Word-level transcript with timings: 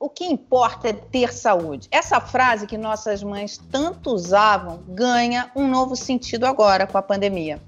O 0.00 0.08
que 0.08 0.24
importa 0.24 0.90
é 0.90 0.92
ter 0.92 1.32
saúde. 1.32 1.88
Essa 1.90 2.20
frase 2.20 2.68
que 2.68 2.78
nossas 2.78 3.20
mães 3.20 3.58
tanto 3.70 4.10
usavam 4.10 4.78
ganha 4.86 5.50
um 5.56 5.66
novo 5.66 5.96
sentido 5.96 6.46
agora 6.46 6.86
com 6.86 6.96
a 6.96 7.02
pandemia. 7.02 7.60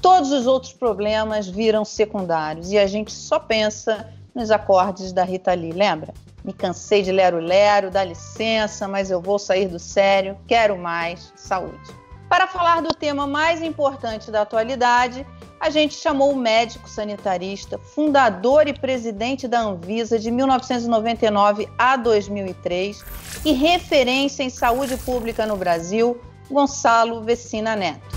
Todos 0.00 0.30
os 0.30 0.46
outros 0.46 0.72
problemas 0.72 1.48
viram 1.48 1.84
secundários 1.84 2.70
e 2.70 2.78
a 2.78 2.86
gente 2.86 3.10
só 3.10 3.40
pensa 3.40 4.08
nos 4.32 4.52
acordes 4.52 5.12
da 5.12 5.24
Rita 5.24 5.52
Lee, 5.52 5.72
lembra? 5.72 6.14
Me 6.44 6.52
cansei 6.52 7.02
de 7.02 7.10
lero-lero, 7.10 7.90
dá 7.90 8.04
licença, 8.04 8.86
mas 8.86 9.10
eu 9.10 9.20
vou 9.20 9.38
sair 9.38 9.66
do 9.66 9.80
sério, 9.80 10.38
quero 10.46 10.78
mais 10.78 11.32
saúde. 11.34 11.90
Para 12.28 12.46
falar 12.46 12.82
do 12.82 12.94
tema 12.94 13.26
mais 13.26 13.60
importante 13.60 14.30
da 14.30 14.42
atualidade, 14.42 15.26
a 15.64 15.70
gente 15.70 15.94
chamou 15.94 16.30
o 16.30 16.36
médico 16.36 16.86
sanitarista, 16.86 17.78
fundador 17.78 18.68
e 18.68 18.74
presidente 18.74 19.48
da 19.48 19.60
Anvisa 19.60 20.18
de 20.18 20.30
1999 20.30 21.66
a 21.78 21.96
2003 21.96 23.02
e 23.46 23.52
referência 23.52 24.42
em 24.42 24.50
saúde 24.50 24.98
pública 24.98 25.46
no 25.46 25.56
Brasil, 25.56 26.20
Gonçalo 26.50 27.22
Vecina 27.22 27.74
Neto. 27.74 28.14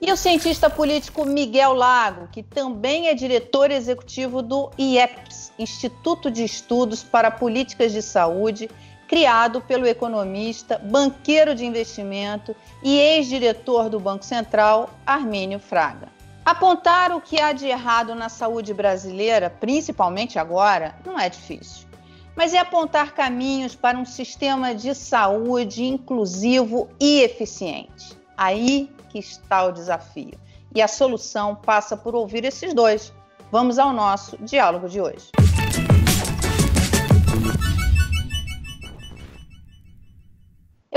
E 0.00 0.12
o 0.12 0.16
cientista 0.16 0.70
político 0.70 1.24
Miguel 1.24 1.72
Lago, 1.72 2.28
que 2.30 2.40
também 2.40 3.08
é 3.08 3.14
diretor 3.14 3.72
executivo 3.72 4.42
do 4.42 4.70
IEPS, 4.78 5.50
Instituto 5.58 6.30
de 6.30 6.44
Estudos 6.44 7.02
para 7.02 7.32
Políticas 7.32 7.90
de 7.90 8.00
Saúde, 8.00 8.70
criado 9.06 9.60
pelo 9.60 9.86
economista, 9.86 10.78
banqueiro 10.78 11.54
de 11.54 11.64
investimento 11.64 12.54
e 12.82 12.98
ex-diretor 12.98 13.88
do 13.88 14.00
Banco 14.00 14.24
Central, 14.24 14.90
Armênio 15.06 15.58
Fraga. 15.58 16.08
Apontar 16.44 17.10
o 17.12 17.20
que 17.20 17.40
há 17.40 17.52
de 17.52 17.66
errado 17.66 18.14
na 18.14 18.28
saúde 18.28 18.72
brasileira, 18.72 19.50
principalmente 19.50 20.38
agora, 20.38 20.94
não 21.04 21.18
é 21.18 21.28
difícil. 21.28 21.86
Mas 22.36 22.54
é 22.54 22.58
apontar 22.58 23.12
caminhos 23.14 23.74
para 23.74 23.98
um 23.98 24.04
sistema 24.04 24.74
de 24.74 24.94
saúde 24.94 25.84
inclusivo 25.84 26.88
e 27.00 27.20
eficiente. 27.22 28.16
Aí 28.36 28.94
que 29.08 29.18
está 29.18 29.64
o 29.64 29.72
desafio. 29.72 30.38
E 30.74 30.82
a 30.82 30.86
solução 30.86 31.56
passa 31.56 31.96
por 31.96 32.14
ouvir 32.14 32.44
esses 32.44 32.74
dois. 32.74 33.12
Vamos 33.50 33.78
ao 33.78 33.92
nosso 33.92 34.36
diálogo 34.38 34.88
de 34.88 35.00
hoje. 35.00 35.30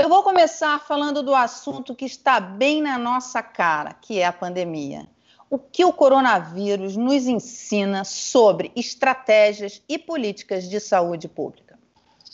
Eu 0.00 0.08
vou 0.08 0.22
começar 0.22 0.80
falando 0.80 1.22
do 1.22 1.34
assunto 1.34 1.94
que 1.94 2.06
está 2.06 2.40
bem 2.40 2.80
na 2.80 2.96
nossa 2.96 3.42
cara, 3.42 3.92
que 3.92 4.18
é 4.18 4.24
a 4.24 4.32
pandemia. 4.32 5.06
O 5.50 5.58
que 5.58 5.84
o 5.84 5.92
coronavírus 5.92 6.96
nos 6.96 7.26
ensina 7.26 8.02
sobre 8.02 8.72
estratégias 8.74 9.82
e 9.86 9.98
políticas 9.98 10.66
de 10.70 10.80
saúde 10.80 11.28
pública? 11.28 11.78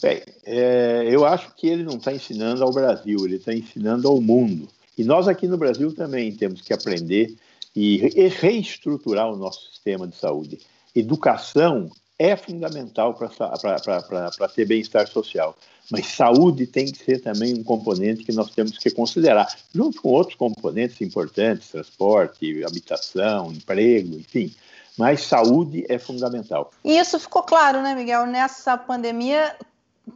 Bem, 0.00 0.22
é, 0.44 1.08
eu 1.10 1.26
acho 1.26 1.56
que 1.56 1.66
ele 1.66 1.82
não 1.82 1.96
está 1.96 2.12
ensinando 2.12 2.62
ao 2.62 2.70
Brasil, 2.70 3.18
ele 3.24 3.34
está 3.34 3.52
ensinando 3.52 4.06
ao 4.06 4.20
mundo. 4.20 4.68
E 4.96 5.02
nós 5.02 5.26
aqui 5.26 5.48
no 5.48 5.58
Brasil 5.58 5.92
também 5.92 6.30
temos 6.36 6.60
que 6.60 6.72
aprender 6.72 7.34
e 7.74 8.28
reestruturar 8.28 9.28
o 9.28 9.36
nosso 9.36 9.72
sistema 9.72 10.06
de 10.06 10.14
saúde. 10.14 10.60
Educação 10.94 11.90
é 12.18 12.36
fundamental 12.36 13.14
para 13.14 14.48
ter 14.48 14.66
bem-estar 14.66 15.06
social. 15.08 15.56
Mas 15.90 16.06
saúde 16.06 16.66
tem 16.66 16.90
que 16.90 16.98
ser 16.98 17.20
também 17.20 17.54
um 17.54 17.62
componente 17.62 18.24
que 18.24 18.32
nós 18.32 18.50
temos 18.50 18.76
que 18.76 18.90
considerar, 18.90 19.46
junto 19.72 20.02
com 20.02 20.08
outros 20.08 20.36
componentes 20.36 21.00
importantes, 21.00 21.68
transporte, 21.68 22.64
habitação, 22.64 23.52
emprego, 23.52 24.16
enfim. 24.16 24.52
Mas 24.98 25.22
saúde 25.22 25.84
é 25.88 25.98
fundamental. 25.98 26.72
E 26.82 26.98
isso 26.98 27.20
ficou 27.20 27.42
claro, 27.42 27.82
né, 27.82 27.94
Miguel? 27.94 28.26
Nessa 28.26 28.76
pandemia, 28.76 29.54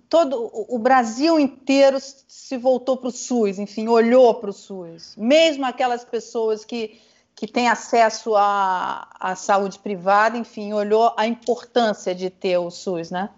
todo 0.08 0.50
o 0.52 0.78
Brasil 0.78 1.38
inteiro 1.38 1.98
se 2.00 2.56
voltou 2.56 2.96
para 2.96 3.08
o 3.08 3.12
SUS, 3.12 3.58
enfim, 3.58 3.86
olhou 3.88 4.34
para 4.34 4.50
o 4.50 4.52
SUS. 4.52 5.14
Mesmo 5.16 5.64
aquelas 5.66 6.04
pessoas 6.04 6.64
que, 6.64 6.98
que 7.40 7.46
têm 7.46 7.70
acesso 7.70 8.36
à, 8.36 9.08
à 9.18 9.34
saúde 9.34 9.78
privada, 9.78 10.36
enfim, 10.36 10.74
olhou 10.74 11.14
a 11.16 11.26
importância 11.26 12.14
de 12.14 12.28
ter 12.28 12.58
o 12.58 12.70
SUS, 12.70 13.10
né? 13.10 13.30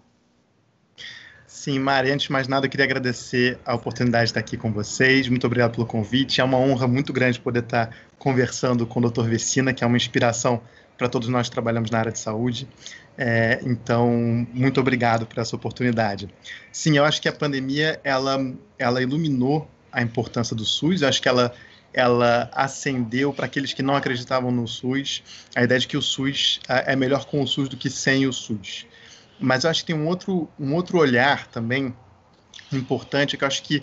Sim, 1.47 1.79
Mari, 1.79 2.11
antes 2.11 2.25
de 2.25 2.31
mais 2.33 2.45
nada, 2.45 2.65
eu 2.65 2.69
queria 2.69 2.83
agradecer 2.83 3.57
a 3.65 3.73
oportunidade 3.73 4.25
de 4.25 4.31
estar 4.31 4.41
aqui 4.41 4.57
com 4.57 4.73
vocês. 4.73 5.29
Muito 5.29 5.47
obrigado 5.47 5.75
pelo 5.75 5.87
convite. 5.87 6.41
É 6.41 6.43
uma 6.43 6.57
honra 6.57 6.85
muito 6.85 7.13
grande 7.13 7.39
poder 7.39 7.63
estar 7.63 7.95
conversando 8.19 8.85
com 8.85 8.99
o 8.99 9.09
Dr. 9.09 9.23
Vecina, 9.23 9.73
que 9.73 9.85
é 9.85 9.87
uma 9.87 9.95
inspiração 9.95 10.61
para 10.97 11.07
todos 11.07 11.29
nós 11.29 11.47
que 11.47 11.53
trabalhamos 11.53 11.89
na 11.89 11.99
área 11.99 12.11
de 12.11 12.19
saúde. 12.19 12.67
É, 13.17 13.61
então, 13.63 14.45
muito 14.53 14.81
obrigado 14.81 15.25
por 15.25 15.39
essa 15.39 15.55
oportunidade. 15.55 16.27
Sim, 16.73 16.97
eu 16.97 17.05
acho 17.05 17.21
que 17.21 17.29
a 17.29 17.33
pandemia 17.33 18.01
ela, 18.03 18.53
ela 18.77 19.01
iluminou 19.01 19.65
a 19.93 20.01
importância 20.01 20.53
do 20.53 20.65
SUS. 20.65 21.03
Eu 21.03 21.07
acho 21.07 21.21
que 21.21 21.29
ela 21.29 21.53
ela 21.93 22.49
acendeu 22.51 23.31
para 23.31 23.45
aqueles 23.45 23.73
que 23.73 23.83
não 23.83 23.95
acreditavam 23.95 24.51
no 24.51 24.67
SUS 24.67 25.23
a 25.55 25.63
ideia 25.63 25.79
de 25.79 25.87
que 25.87 25.97
o 25.97 26.01
SUS 26.01 26.59
é 26.67 26.95
melhor 26.95 27.25
com 27.25 27.41
o 27.41 27.47
SUS 27.47 27.69
do 27.69 27.77
que 27.77 27.89
sem 27.89 28.25
o 28.25 28.33
SUS. 28.33 28.85
Mas 29.39 29.63
eu 29.63 29.69
acho 29.69 29.81
que 29.81 29.87
tem 29.87 29.95
um 29.95 30.07
outro, 30.07 30.49
um 30.59 30.73
outro 30.73 30.97
olhar 30.97 31.47
também 31.47 31.93
importante 32.71 33.37
que 33.37 33.43
eu 33.43 33.47
acho 33.47 33.61
que 33.63 33.81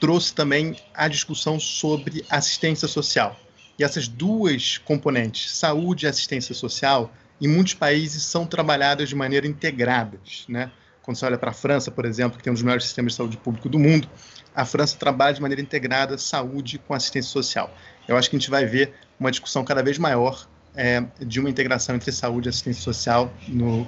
trouxe 0.00 0.34
também 0.34 0.76
a 0.92 1.08
discussão 1.08 1.58
sobre 1.60 2.24
assistência 2.28 2.88
social. 2.88 3.38
E 3.78 3.84
essas 3.84 4.08
duas 4.08 4.78
componentes, 4.78 5.50
saúde 5.52 6.06
e 6.06 6.08
assistência 6.08 6.54
social, 6.54 7.12
em 7.40 7.48
muitos 7.48 7.74
países 7.74 8.22
são 8.22 8.46
trabalhadas 8.46 9.08
de 9.08 9.14
maneira 9.14 9.46
integradas, 9.46 10.44
né? 10.48 10.70
Quando 11.04 11.18
você 11.18 11.26
olha 11.26 11.36
para 11.36 11.50
a 11.50 11.54
França, 11.54 11.90
por 11.90 12.06
exemplo, 12.06 12.38
que 12.38 12.42
tem 12.42 12.50
um 12.50 12.54
dos 12.54 12.62
melhores 12.62 12.84
sistemas 12.84 13.12
de 13.12 13.16
saúde 13.18 13.36
público 13.36 13.68
do 13.68 13.78
mundo, 13.78 14.08
a 14.54 14.64
França 14.64 14.96
trabalha 14.98 15.34
de 15.34 15.42
maneira 15.42 15.60
integrada 15.60 16.16
saúde 16.16 16.78
com 16.78 16.94
assistência 16.94 17.30
social. 17.30 17.70
Eu 18.08 18.16
acho 18.16 18.30
que 18.30 18.36
a 18.36 18.38
gente 18.38 18.50
vai 18.50 18.64
ver 18.64 18.94
uma 19.20 19.30
discussão 19.30 19.62
cada 19.64 19.82
vez 19.82 19.98
maior 19.98 20.46
é, 20.74 21.04
de 21.20 21.40
uma 21.40 21.50
integração 21.50 21.94
entre 21.94 22.10
saúde 22.10 22.48
e 22.48 22.50
assistência 22.50 22.82
social 22.82 23.30
no, 23.46 23.86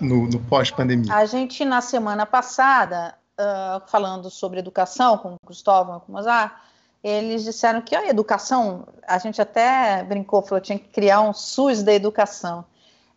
no, 0.00 0.26
no 0.28 0.38
pós-pandemia? 0.40 1.14
A 1.14 1.24
gente, 1.24 1.64
na 1.64 1.80
semana 1.80 2.26
passada, 2.26 3.14
uh, 3.38 3.88
falando 3.88 4.30
sobre 4.30 4.58
educação 4.58 5.16
com 5.16 5.34
o 5.34 5.46
Cristóvão 5.46 5.96
e 5.96 6.00
com 6.00 6.12
o 6.12 6.16
Mozart, 6.16 6.52
eles 7.02 7.42
disseram 7.42 7.80
que 7.80 7.94
a 7.94 8.08
educação, 8.08 8.86
a 9.08 9.16
gente 9.18 9.40
até 9.40 10.04
brincou, 10.04 10.42
falou 10.42 10.60
que 10.60 10.66
tinha 10.66 10.78
que 10.78 10.88
criar 10.88 11.22
um 11.22 11.32
SUS 11.32 11.82
da 11.82 11.94
educação. 11.94 12.64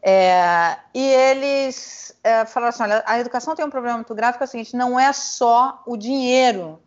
É, 0.05 0.77
e 0.93 1.01
eles 1.01 2.13
é, 2.21 2.45
falaram 2.45 2.69
assim: 2.69 2.83
olha, 2.83 3.03
a 3.05 3.19
educação 3.19 3.55
tem 3.55 3.63
um 3.63 3.69
problema 3.69 3.95
muito 3.95 4.13
grave, 4.13 4.37
que 4.37 4.43
é 4.43 4.45
o 4.45 4.49
seguinte: 4.49 4.75
não 4.75 4.99
é 4.99 5.13
só 5.13 5.81
o 5.85 5.95
dinheiro, 5.95 6.77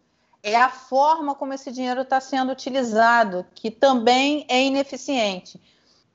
é 0.43 0.55
a 0.55 0.69
forma 0.69 1.35
como 1.35 1.55
esse 1.55 1.73
dinheiro 1.73 2.03
está 2.03 2.21
sendo 2.21 2.53
utilizado, 2.53 3.47
que 3.55 3.71
também 3.71 4.45
é 4.51 4.63
ineficiente. 4.63 5.59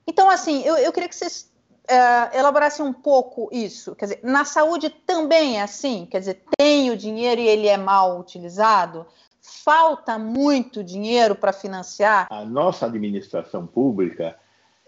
Então, 0.05 0.29
assim, 0.29 0.61
eu, 0.61 0.77
eu 0.77 0.91
queria 0.93 1.09
que 1.09 1.15
vocês 1.15 1.51
uh, 1.89 2.37
elaborasse 2.37 2.83
um 2.83 2.93
pouco 2.93 3.49
isso. 3.51 3.95
Quer 3.95 4.05
dizer, 4.05 4.19
na 4.21 4.45
saúde 4.45 4.89
também 4.89 5.59
é 5.59 5.63
assim? 5.63 6.07
Quer 6.09 6.19
dizer, 6.19 6.43
tem 6.55 6.91
o 6.91 6.97
dinheiro 6.97 7.41
e 7.41 7.47
ele 7.47 7.67
é 7.67 7.77
mal 7.77 8.19
utilizado? 8.19 9.07
Falta 9.41 10.19
muito 10.19 10.83
dinheiro 10.83 11.35
para 11.35 11.51
financiar? 11.51 12.27
A 12.29 12.45
nossa 12.45 12.85
administração 12.85 13.65
pública 13.65 14.37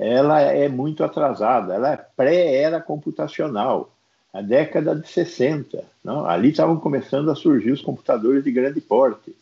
ela 0.05 0.41
é 0.41 0.67
muito 0.67 1.03
atrasada, 1.03 1.73
ela 1.73 1.93
é 1.93 1.97
pré-era 1.97 2.81
computacional, 2.81 3.91
a 4.33 4.41
década 4.41 4.95
de 4.95 5.07
60. 5.07 5.83
Não? 6.03 6.25
Ali 6.25 6.49
estavam 6.49 6.77
começando 6.77 7.29
a 7.29 7.35
surgir 7.35 7.71
os 7.71 7.81
computadores 7.81 8.43
de 8.43 8.51
grande 8.51 8.81
porte 8.81 9.33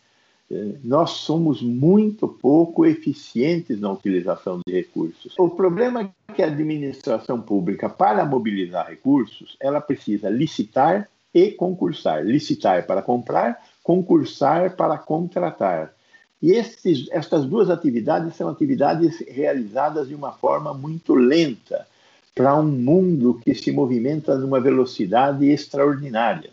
nós 0.84 1.12
somos 1.12 1.62
muito 1.62 2.28
pouco 2.28 2.86
eficientes 2.86 3.80
na 3.80 3.92
utilização 3.92 4.60
de 4.66 4.74
recursos. 4.74 5.34
O 5.38 5.50
problema 5.50 6.14
é 6.28 6.34
que 6.34 6.44
a 6.44 6.48
administração 6.48 7.42
pública, 7.42 7.90
para 7.90 8.26
mobilizar 8.26 8.90
recursos, 8.90 9.56
ela 9.60 9.80
precisa 9.80 10.30
licitar 10.30 11.08
e 11.34 11.52
concursar. 11.52 12.26
Licitar 12.26 12.86
para 12.86 13.02
comprar, 13.02 13.64
concursar 13.82 14.76
para 14.76 14.98
contratar. 14.98 15.94
E 16.42 16.54
esses, 16.54 17.08
estas 17.12 17.46
duas 17.46 17.70
atividades 17.70 18.36
são 18.36 18.50
atividades 18.50 19.20
realizadas 19.28 20.08
de 20.08 20.16
uma 20.16 20.32
forma 20.32 20.74
muito 20.74 21.14
lenta 21.14 21.86
para 22.34 22.56
um 22.56 22.68
mundo 22.68 23.40
que 23.44 23.54
se 23.54 23.72
movimenta 23.72 24.36
numa 24.38 24.60
velocidade 24.60 25.48
extraordinária. 25.48 26.50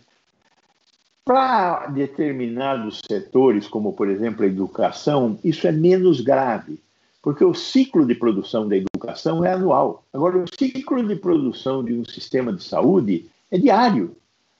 Para 1.25 1.87
determinados 1.89 3.01
setores, 3.07 3.69
como 3.69 3.93
por 3.93 4.09
exemplo 4.09 4.45
a 4.45 4.49
educação, 4.49 5.39
isso 5.45 5.67
é 5.67 5.73
menos 5.73 6.21
grave, 6.21 6.79
porque 7.23 7.45
o 7.45 7.55
ciclo 7.55 8.07
de 8.07 8.15
produção 8.15 8.67
da 8.67 8.77
educação 8.77 9.45
é 9.45 9.53
anual. 9.53 10.05
Agora, 10.13 10.39
o 10.39 10.47
ciclo 10.49 11.07
de 11.07 11.17
produção 11.17 11.85
de 11.85 11.95
um 11.95 12.05
sistema 12.05 12.53
de 12.53 12.65
saúde 12.65 13.27
é 13.51 13.59
diário. 13.59 14.17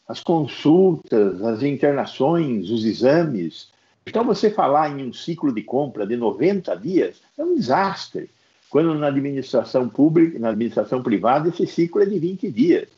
As 0.07 0.21
consultas, 0.21 1.43
as 1.43 1.63
internações, 1.63 2.71
os 2.71 2.85
exames. 2.85 3.69
Então, 4.09 4.25
você 4.25 4.51
falar 4.51 4.91
em 4.91 5.07
um 5.07 5.13
ciclo 5.13 5.53
de 5.53 5.63
compra 5.63 6.07
de 6.07 6.17
90 6.17 6.75
dias 6.77 7.17
é 7.37 7.45
um 7.45 7.55
desastre. 7.55 8.31
Quando 8.71 8.95
na 8.95 9.09
administração 9.09 9.89
pública, 9.89 10.39
na 10.39 10.51
administração 10.51 11.03
privada, 11.03 11.49
esse 11.49 11.67
ciclo 11.67 12.03
é 12.03 12.07
de 12.07 12.19
20 12.19 12.51
dias. 12.51 12.89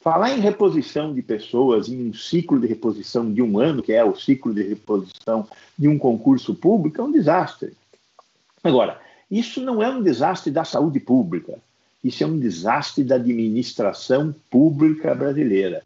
Falar 0.00 0.30
em 0.30 0.40
reposição 0.40 1.12
de 1.12 1.20
pessoas, 1.20 1.88
em 1.88 2.08
um 2.08 2.14
ciclo 2.14 2.58
de 2.58 2.66
reposição 2.66 3.32
de 3.32 3.42
um 3.42 3.58
ano, 3.58 3.82
que 3.82 3.92
é 3.92 4.02
o 4.02 4.16
ciclo 4.16 4.52
de 4.54 4.62
reposição 4.62 5.46
de 5.78 5.88
um 5.88 5.98
concurso 5.98 6.54
público, 6.54 7.00
é 7.00 7.04
um 7.04 7.12
desastre. 7.12 7.72
Agora, 8.64 9.00
isso 9.30 9.60
não 9.60 9.82
é 9.82 9.90
um 9.90 10.02
desastre 10.02 10.50
da 10.50 10.64
saúde 10.64 10.98
pública, 10.98 11.58
isso 12.02 12.24
é 12.24 12.26
um 12.26 12.38
desastre 12.38 13.04
da 13.04 13.16
administração 13.16 14.34
pública 14.50 15.14
brasileira. 15.14 15.82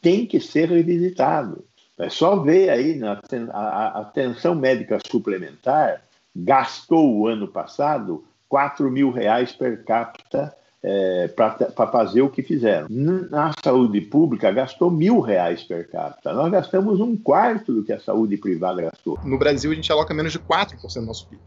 Tem 0.00 0.26
que 0.26 0.40
ser 0.40 0.68
revisitado. 0.68 1.64
É 2.02 2.08
só 2.08 2.36
ver 2.36 2.68
aí 2.68 2.96
na 2.96 3.20
a 3.52 4.00
atenção 4.00 4.54
médica 4.56 4.98
suplementar 5.06 6.02
gastou 6.34 7.16
o 7.16 7.28
ano 7.28 7.46
passado 7.46 8.24
4 8.48 8.90
mil 8.90 9.10
reais 9.10 9.52
per 9.52 9.84
capita 9.84 10.54
é, 10.82 11.28
para 11.28 11.86
fazer 11.86 12.22
o 12.22 12.28
que 12.28 12.42
fizeram. 12.42 12.88
Na 12.90 13.52
saúde 13.62 14.00
pública, 14.00 14.50
gastou 14.50 14.90
mil 14.90 15.20
reais 15.20 15.62
per 15.62 15.88
capita. 15.88 16.32
Nós 16.32 16.50
gastamos 16.50 16.98
um 16.98 17.16
quarto 17.16 17.72
do 17.72 17.84
que 17.84 17.92
a 17.92 18.00
saúde 18.00 18.36
privada 18.36 18.82
gastou. 18.82 19.18
No 19.24 19.38
Brasil, 19.38 19.70
a 19.70 19.74
gente 19.74 19.92
aloca 19.92 20.12
menos 20.12 20.32
de 20.32 20.40
4% 20.40 20.94
do 20.94 21.06
nosso 21.06 21.28
PIB, 21.28 21.40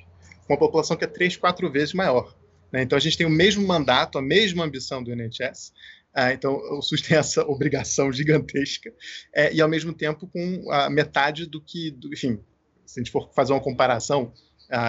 com 0.47 0.53
uma 0.53 0.59
população 0.59 0.95
que 0.95 1.03
é 1.03 1.07
três, 1.07 1.35
quatro 1.35 1.69
vezes 1.69 1.93
maior. 1.93 2.33
Né? 2.71 2.83
Então, 2.83 2.95
a 2.97 3.01
gente 3.01 3.17
tem 3.17 3.27
o 3.27 3.29
mesmo 3.29 3.67
mandato, 3.67 4.17
a 4.17 4.21
mesma 4.21 4.63
ambição 4.63 5.03
do 5.03 5.11
NHS, 5.11 5.73
ah, 6.15 6.31
então, 6.31 6.55
o 6.55 6.81
SUS 6.81 7.01
tem 7.01 7.17
essa 7.17 7.43
obrigação 7.45 8.11
gigantesca, 8.11 8.93
é, 9.33 9.53
e 9.53 9.61
ao 9.61 9.67
mesmo 9.67 9.93
tempo 9.93 10.27
com 10.27 10.71
a 10.71 10.89
metade 10.89 11.45
do 11.45 11.59
que, 11.61 11.91
do, 11.91 12.13
enfim, 12.13 12.39
se 12.85 12.99
a 12.99 13.03
gente 13.03 13.11
for 13.11 13.31
fazer 13.33 13.51
uma 13.51 13.61
comparação, 13.61 14.31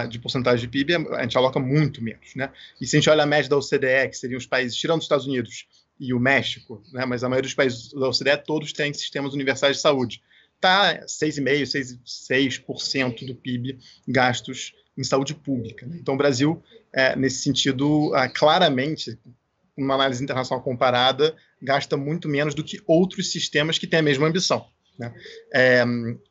de 0.09 0.19
porcentagem 0.19 0.61
de 0.61 0.67
PIB, 0.67 0.95
a 1.11 1.21
gente 1.21 1.37
aloca 1.37 1.59
muito 1.59 2.03
menos. 2.03 2.33
Né? 2.35 2.51
E 2.81 2.87
se 2.87 2.95
a 2.95 2.99
gente 2.99 3.09
olha 3.09 3.23
a 3.23 3.27
média 3.27 3.49
da 3.49 3.57
OCDE, 3.57 4.09
que 4.09 4.17
seriam 4.17 4.37
os 4.37 4.45
países, 4.45 4.75
tirando 4.75 4.99
os 4.99 5.05
Estados 5.05 5.27
Unidos 5.27 5.67
e 5.99 6.13
o 6.13 6.19
México, 6.19 6.81
né? 6.91 7.05
mas 7.05 7.23
a 7.23 7.29
maioria 7.29 7.47
dos 7.47 7.53
países 7.53 7.93
da 7.93 8.09
OCDE, 8.09 8.43
todos 8.45 8.73
têm 8.73 8.93
sistemas 8.93 9.33
universais 9.33 9.75
de 9.77 9.81
saúde. 9.81 10.21
Está 10.55 11.05
6,5%, 11.05 11.99
6% 12.03 13.25
do 13.25 13.35
PIB 13.35 13.77
gastos 14.07 14.73
em 14.97 15.03
saúde 15.03 15.35
pública. 15.35 15.85
Né? 15.85 15.97
Então, 16.01 16.15
o 16.15 16.17
Brasil, 16.17 16.61
é, 16.91 17.15
nesse 17.15 17.43
sentido, 17.43 18.15
é, 18.15 18.27
claramente, 18.27 19.17
uma 19.77 19.93
análise 19.93 20.23
internacional 20.23 20.63
comparada, 20.63 21.35
gasta 21.61 21.95
muito 21.95 22.27
menos 22.27 22.55
do 22.55 22.63
que 22.63 22.81
outros 22.87 23.31
sistemas 23.31 23.77
que 23.77 23.87
têm 23.87 23.99
a 23.99 24.03
mesma 24.03 24.27
ambição. 24.27 24.65
Né? 24.97 25.13
É, 25.53 25.83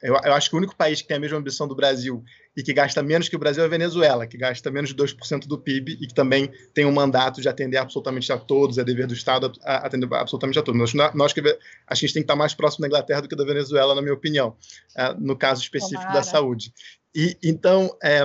eu, 0.02 0.14
eu, 0.14 0.32
acho 0.34 0.50
que 0.50 0.56
o 0.56 0.58
único 0.58 0.74
país 0.74 1.00
que 1.00 1.06
tem 1.06 1.16
a 1.16 1.20
mesma 1.20 1.38
ambição 1.38 1.68
do 1.68 1.76
Brasil 1.76 2.24
e 2.56 2.62
que 2.62 2.72
gasta 2.72 3.02
menos 3.02 3.28
que 3.28 3.36
o 3.36 3.38
Brasil 3.38 3.62
é 3.62 3.66
a 3.66 3.68
Venezuela, 3.68 4.26
que 4.26 4.36
gasta 4.36 4.70
menos 4.70 4.90
de 4.90 4.96
2% 4.96 5.46
do 5.46 5.58
PIB 5.58 5.98
e 6.00 6.06
que 6.06 6.14
também 6.14 6.50
tem 6.74 6.84
um 6.84 6.90
mandato 6.90 7.40
de 7.40 7.48
atender 7.48 7.76
absolutamente 7.76 8.32
a 8.32 8.38
todos, 8.38 8.78
é 8.78 8.82
dever 8.82 9.06
do 9.06 9.14
Estado 9.14 9.52
atender 9.62 10.12
absolutamente 10.14 10.58
a 10.58 10.62
todos. 10.62 10.94
Nós, 10.94 11.14
nós 11.14 11.32
que, 11.32 11.40
acho 11.40 11.46
que 11.46 11.60
a 11.86 11.94
gente 11.94 12.14
tem 12.14 12.22
que 12.22 12.24
estar 12.24 12.36
mais 12.36 12.54
próximo 12.54 12.82
da 12.82 12.88
Inglaterra 12.88 13.20
do 13.20 13.28
que 13.28 13.36
da 13.36 13.44
Venezuela, 13.44 13.94
na 13.94 14.02
minha 14.02 14.14
opinião, 14.14 14.56
é, 14.96 15.14
no 15.14 15.36
caso 15.36 15.62
específico 15.62 16.00
Tomara. 16.00 16.18
da 16.18 16.22
saúde. 16.24 16.72
E 17.14 17.36
Então, 17.42 17.96
é, 18.02 18.22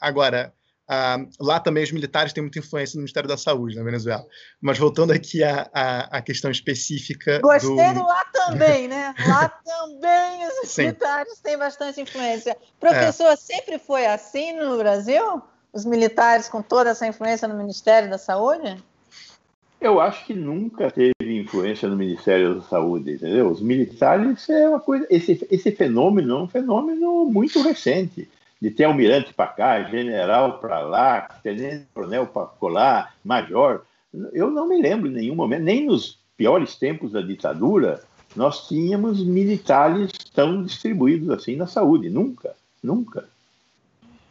agora 0.00 0.54
Uh, 0.90 1.30
lá 1.40 1.60
também 1.60 1.84
os 1.84 1.92
militares 1.92 2.32
têm 2.32 2.42
muita 2.42 2.58
influência 2.58 2.96
no 2.96 3.02
Ministério 3.02 3.28
da 3.28 3.36
Saúde, 3.36 3.76
na 3.76 3.84
Venezuela. 3.84 4.26
Mas 4.60 4.78
voltando 4.78 5.12
aqui 5.12 5.42
à, 5.42 5.70
à, 5.72 6.18
à 6.18 6.22
questão 6.22 6.50
específica. 6.50 7.40
Gostei 7.40 7.70
do... 7.70 8.00
do 8.00 8.06
lá 8.06 8.24
também, 8.32 8.88
né? 8.88 9.14
Lá 9.26 9.48
também 9.48 10.48
os 10.48 10.68
Sim. 10.70 10.82
militares 10.82 11.40
têm 11.40 11.56
bastante 11.56 12.00
influência. 12.00 12.56
Professor, 12.80 13.28
é. 13.28 13.36
sempre 13.36 13.78
foi 13.78 14.06
assim 14.06 14.52
no 14.54 14.76
Brasil? 14.76 15.40
Os 15.72 15.84
militares 15.84 16.48
com 16.48 16.60
toda 16.60 16.90
essa 16.90 17.06
influência 17.06 17.48
no 17.48 17.56
Ministério 17.56 18.10
da 18.10 18.18
Saúde? 18.18 18.76
Eu 19.80 20.00
acho 20.00 20.26
que 20.26 20.34
nunca 20.34 20.90
teve 20.90 21.12
influência 21.20 21.88
no 21.88 21.96
Ministério 21.96 22.56
da 22.56 22.62
Saúde, 22.62 23.12
entendeu? 23.12 23.50
Os 23.50 23.60
militares 23.60 24.48
é 24.48 24.68
uma 24.68 24.78
coisa. 24.78 25.06
Esse, 25.08 25.46
esse 25.50 25.72
fenômeno 25.72 26.38
é 26.38 26.42
um 26.42 26.48
fenômeno 26.48 27.24
muito 27.24 27.60
recente 27.62 28.28
de 28.62 28.70
ter 28.70 28.84
almirante 28.84 29.34
para 29.34 29.48
cá, 29.48 29.82
general 29.82 30.60
para 30.60 30.78
lá, 30.78 31.22
tenente-coronel 31.42 32.28
para 32.28 32.46
colar, 32.46 33.12
major. 33.24 33.82
Eu 34.32 34.52
não 34.52 34.68
me 34.68 34.80
lembro 34.80 35.10
em 35.10 35.12
nenhum 35.12 35.34
momento, 35.34 35.64
nem 35.64 35.84
nos 35.84 36.20
piores 36.36 36.76
tempos 36.76 37.10
da 37.10 37.20
ditadura, 37.20 38.04
nós 38.36 38.68
tínhamos 38.68 39.20
militares 39.24 40.12
tão 40.32 40.62
distribuídos 40.62 41.28
assim 41.30 41.56
na 41.56 41.66
saúde. 41.66 42.08
Nunca, 42.08 42.54
nunca. 42.80 43.28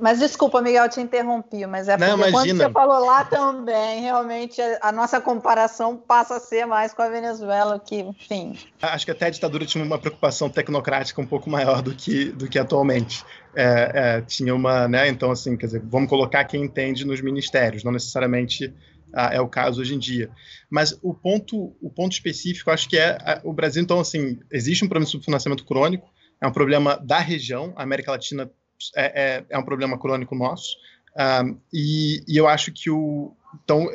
Mas 0.01 0.17
desculpa, 0.17 0.61
Miguel, 0.63 0.85
eu 0.85 0.89
te 0.89 0.99
interrompi, 0.99 1.63
mas 1.67 1.87
é 1.87 1.95
porque 1.95 2.09
Não, 2.09 2.31
quando 2.31 2.57
você 2.57 2.69
falou 2.71 3.05
lá 3.05 3.23
também, 3.23 4.01
realmente 4.01 4.59
a 4.81 4.91
nossa 4.91 5.21
comparação 5.21 5.95
passa 5.95 6.37
a 6.37 6.39
ser 6.39 6.65
mais 6.65 6.91
com 6.91 7.03
a 7.03 7.07
Venezuela, 7.07 7.79
que, 7.79 7.97
enfim. 7.97 8.57
Acho 8.81 9.05
que 9.05 9.11
até 9.11 9.27
a 9.27 9.29
ditadura 9.29 9.63
tinha 9.63 9.83
uma 9.83 9.99
preocupação 9.99 10.49
tecnocrática 10.49 11.21
um 11.21 11.25
pouco 11.27 11.51
maior 11.51 11.83
do 11.83 11.93
que, 11.93 12.31
do 12.31 12.49
que 12.49 12.57
atualmente. 12.57 13.23
É, 13.55 13.91
é, 13.93 14.21
tinha 14.21 14.55
uma, 14.55 14.87
né? 14.87 15.07
Então, 15.07 15.29
assim, 15.29 15.55
quer 15.55 15.67
dizer, 15.67 15.83
vamos 15.85 16.09
colocar 16.09 16.45
quem 16.45 16.63
entende 16.63 17.05
nos 17.05 17.21
ministérios, 17.21 17.83
não 17.83 17.91
necessariamente 17.91 18.73
ah, 19.13 19.29
é 19.31 19.39
o 19.39 19.47
caso 19.47 19.81
hoje 19.81 19.93
em 19.93 19.99
dia. 19.99 20.31
Mas 20.67 20.97
o 21.03 21.13
ponto, 21.13 21.75
o 21.79 21.91
ponto 21.91 22.13
específico, 22.13 22.71
acho 22.71 22.89
que 22.89 22.97
é 22.97 23.17
a, 23.21 23.41
o 23.43 23.53
Brasil, 23.53 23.83
então, 23.83 23.99
assim, 23.99 24.39
existe 24.51 24.83
um 24.83 24.87
problema 24.87 25.05
de 25.05 25.11
subfinanciamento 25.11 25.63
crônico, 25.63 26.09
é 26.41 26.47
um 26.47 26.51
problema 26.51 26.99
da 27.05 27.19
região, 27.19 27.71
a 27.75 27.83
América 27.83 28.09
Latina 28.09 28.49
é, 28.95 29.05
é, 29.05 29.45
é 29.49 29.57
um 29.57 29.63
problema 29.63 29.99
crônico 29.99 30.35
nosso. 30.35 30.75
Um, 31.17 31.57
e, 31.73 32.23
e, 32.27 32.37
eu 32.37 32.47
acho 32.47 32.71
que 32.71 32.89
o. 32.89 33.35
Então, 33.63 33.85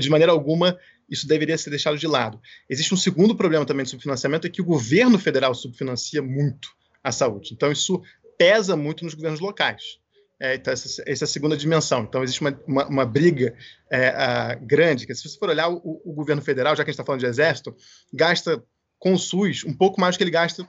de 0.00 0.10
maneira 0.10 0.32
alguma, 0.32 0.76
isso 1.08 1.28
deveria 1.28 1.56
ser 1.56 1.70
deixado 1.70 1.96
de 1.96 2.06
lado. 2.06 2.40
Existe 2.68 2.92
um 2.92 2.96
segundo 2.96 3.36
problema 3.36 3.64
também 3.64 3.84
de 3.84 3.90
subfinanciamento, 3.90 4.46
é 4.46 4.50
que 4.50 4.60
o 4.60 4.64
governo 4.64 5.18
federal 5.18 5.54
subfinancia 5.54 6.20
muito 6.20 6.68
a 7.02 7.12
saúde. 7.12 7.52
Então, 7.52 7.70
isso 7.70 8.02
pesa 8.36 8.76
muito 8.76 9.04
nos 9.04 9.14
governos 9.14 9.40
locais. 9.40 9.98
É, 10.40 10.56
então, 10.56 10.72
essa, 10.72 11.02
essa, 11.06 11.24
é 11.24 11.26
a 11.26 11.28
segunda 11.28 11.56
dimensão. 11.56 12.02
Então, 12.02 12.22
existe 12.22 12.40
uma, 12.40 12.60
uma, 12.66 12.86
uma 12.86 13.06
briga 13.06 13.54
é, 13.90 14.58
grande, 14.60 15.06
que 15.06 15.14
se 15.14 15.28
você 15.28 15.38
for 15.38 15.48
olhar 15.48 15.68
o, 15.68 16.02
o, 16.04 16.12
governo 16.12 16.42
federal, 16.42 16.74
já 16.74 16.82
que 16.82 16.90
a 16.90 16.92
gente 16.92 16.96
está 17.00 17.04
falando 17.04 17.20
de 17.20 17.26
exército, 17.26 17.74
gasta 18.12 18.62
com 18.98 19.12
o 19.12 19.18
SUS 19.18 19.64
um 19.64 19.72
pouco 19.72 20.00
mais 20.00 20.14
do 20.14 20.18
que 20.18 20.24
ele 20.24 20.30
gasta 20.30 20.68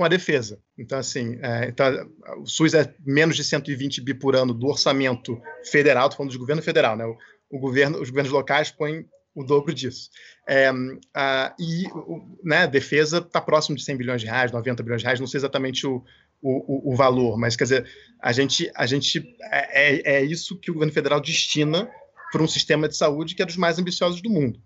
com 0.00 0.04
a 0.06 0.08
defesa. 0.08 0.58
Então, 0.78 0.98
assim, 0.98 1.38
é, 1.42 1.68
então, 1.68 2.10
o 2.38 2.46
SUS 2.46 2.72
é 2.72 2.94
menos 3.04 3.36
de 3.36 3.44
120 3.44 4.00
bi 4.00 4.14
por 4.14 4.34
ano 4.34 4.54
do 4.54 4.66
orçamento 4.66 5.38
federal, 5.70 6.06
estou 6.06 6.16
falando 6.16 6.32
do 6.32 6.38
governo 6.38 6.62
federal, 6.62 6.96
né? 6.96 7.04
O, 7.04 7.18
o, 7.50 7.58
governo, 7.58 8.00
os 8.00 8.08
governos 8.08 8.32
locais 8.32 8.70
põem 8.70 9.04
o 9.34 9.44
dobro 9.44 9.74
disso. 9.74 10.08
É, 10.48 10.70
a, 11.12 11.54
e 11.60 11.86
o, 11.88 12.34
né, 12.42 12.62
a 12.62 12.66
defesa 12.66 13.18
está 13.18 13.42
próximo 13.42 13.76
de 13.76 13.84
100 13.84 13.96
bilhões 13.98 14.22
de 14.22 14.26
reais, 14.26 14.50
90 14.50 14.82
bilhões 14.82 15.02
de 15.02 15.04
reais, 15.04 15.20
não 15.20 15.26
sei 15.26 15.36
exatamente 15.36 15.86
o, 15.86 16.02
o, 16.40 16.94
o, 16.94 16.96
valor, 16.96 17.36
mas 17.36 17.54
quer 17.54 17.64
dizer, 17.64 17.86
a 18.22 18.32
gente, 18.32 18.72
a 18.74 18.86
gente 18.86 19.36
é, 19.52 20.14
é, 20.14 20.14
é 20.14 20.24
isso 20.24 20.58
que 20.58 20.70
o 20.70 20.74
governo 20.74 20.94
federal 20.94 21.20
destina 21.20 21.90
para 22.32 22.42
um 22.42 22.48
sistema 22.48 22.88
de 22.88 22.96
saúde 22.96 23.34
que 23.34 23.42
é 23.42 23.44
dos 23.44 23.58
mais 23.58 23.78
ambiciosos 23.78 24.22
do 24.22 24.30
mundo. 24.30 24.58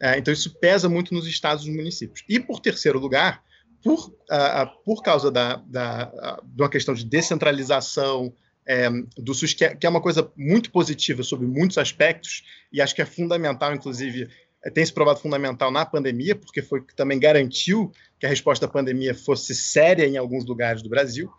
É, 0.00 0.16
então, 0.16 0.32
isso 0.32 0.58
pesa 0.58 0.88
muito 0.88 1.12
nos 1.12 1.26
estados 1.26 1.66
e 1.66 1.68
nos 1.68 1.76
municípios. 1.76 2.24
E, 2.26 2.40
por 2.40 2.60
terceiro 2.60 2.98
lugar, 2.98 3.46
por, 3.82 4.12
por 4.84 5.02
causa 5.02 5.30
da, 5.30 5.56
da, 5.66 6.40
de 6.42 6.62
uma 6.62 6.68
questão 6.68 6.94
de 6.94 7.04
descentralização 7.04 8.32
é, 8.68 8.90
do 9.16 9.32
SUS, 9.32 9.54
que 9.54 9.64
é, 9.64 9.74
que 9.74 9.86
é, 9.86 9.88
uma 9.88 10.02
coisa 10.02 10.30
muito 10.36 10.70
positiva 10.70 11.22
sobre 11.22 11.46
muitos 11.46 11.78
aspectos, 11.78 12.44
e 12.70 12.82
acho 12.82 12.94
que 12.94 13.00
é 13.00 13.06
fundamental, 13.06 13.74
inclusive, 13.74 14.28
é, 14.62 14.70
tem 14.70 14.84
se 14.84 14.92
provado 14.92 15.20
fundamental 15.20 15.70
na 15.70 15.86
pandemia, 15.86 16.36
porque 16.36 16.60
foi 16.60 16.84
que 16.84 16.94
também 16.94 17.18
garantiu 17.18 17.90
que 18.20 18.26
a 18.26 18.28
resposta 18.28 18.66
à 18.66 18.68
pandemia 18.68 19.14
fosse 19.14 19.54
séria 19.54 20.06
em 20.06 20.18
alguns 20.18 20.44
lugares 20.44 20.82
do 20.82 20.90
Brasil, 20.90 21.30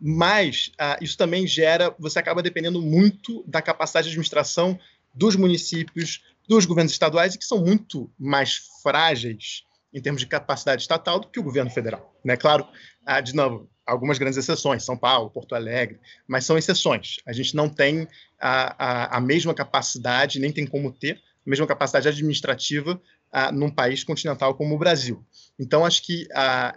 mas 0.00 0.72
isso 1.02 1.18
também 1.18 1.46
gera, 1.46 1.94
você 1.98 2.18
acaba 2.20 2.42
dependendo 2.42 2.80
muito 2.80 3.44
da 3.46 3.60
capacidade 3.60 4.06
de 4.06 4.12
administração 4.12 4.78
dos 5.12 5.36
municípios, 5.36 6.22
dos 6.48 6.64
governos 6.64 6.92
estaduais, 6.92 7.34
e 7.34 7.38
que 7.38 7.44
são 7.44 7.58
muito 7.58 8.10
mais 8.18 8.56
frágeis 8.82 9.64
em 9.92 10.00
termos 10.00 10.20
de 10.20 10.26
capacidade 10.26 10.82
estatal 10.82 11.18
do 11.18 11.28
que 11.28 11.40
o 11.40 11.42
governo 11.42 11.70
federal. 11.70 12.14
Né? 12.24 12.36
Claro, 12.36 12.66
há, 13.04 13.20
de 13.20 13.34
novo, 13.34 13.70
algumas 13.86 14.18
grandes 14.18 14.38
exceções, 14.38 14.84
São 14.84 14.96
Paulo, 14.96 15.30
Porto 15.30 15.54
Alegre, 15.54 15.98
mas 16.26 16.44
são 16.44 16.58
exceções. 16.58 17.16
A 17.26 17.32
gente 17.32 17.54
não 17.56 17.68
tem 17.68 18.06
a, 18.38 18.84
a, 18.84 19.16
a 19.16 19.20
mesma 19.20 19.54
capacidade, 19.54 20.38
nem 20.38 20.52
tem 20.52 20.66
como 20.66 20.92
ter 20.92 21.16
a 21.46 21.50
mesma 21.50 21.66
capacidade 21.66 22.08
administrativa 22.08 23.00
a, 23.32 23.50
num 23.50 23.70
país 23.70 24.04
continental 24.04 24.54
como 24.54 24.74
o 24.74 24.78
Brasil. 24.78 25.24
Então, 25.58 25.84
acho 25.84 26.04
que 26.04 26.26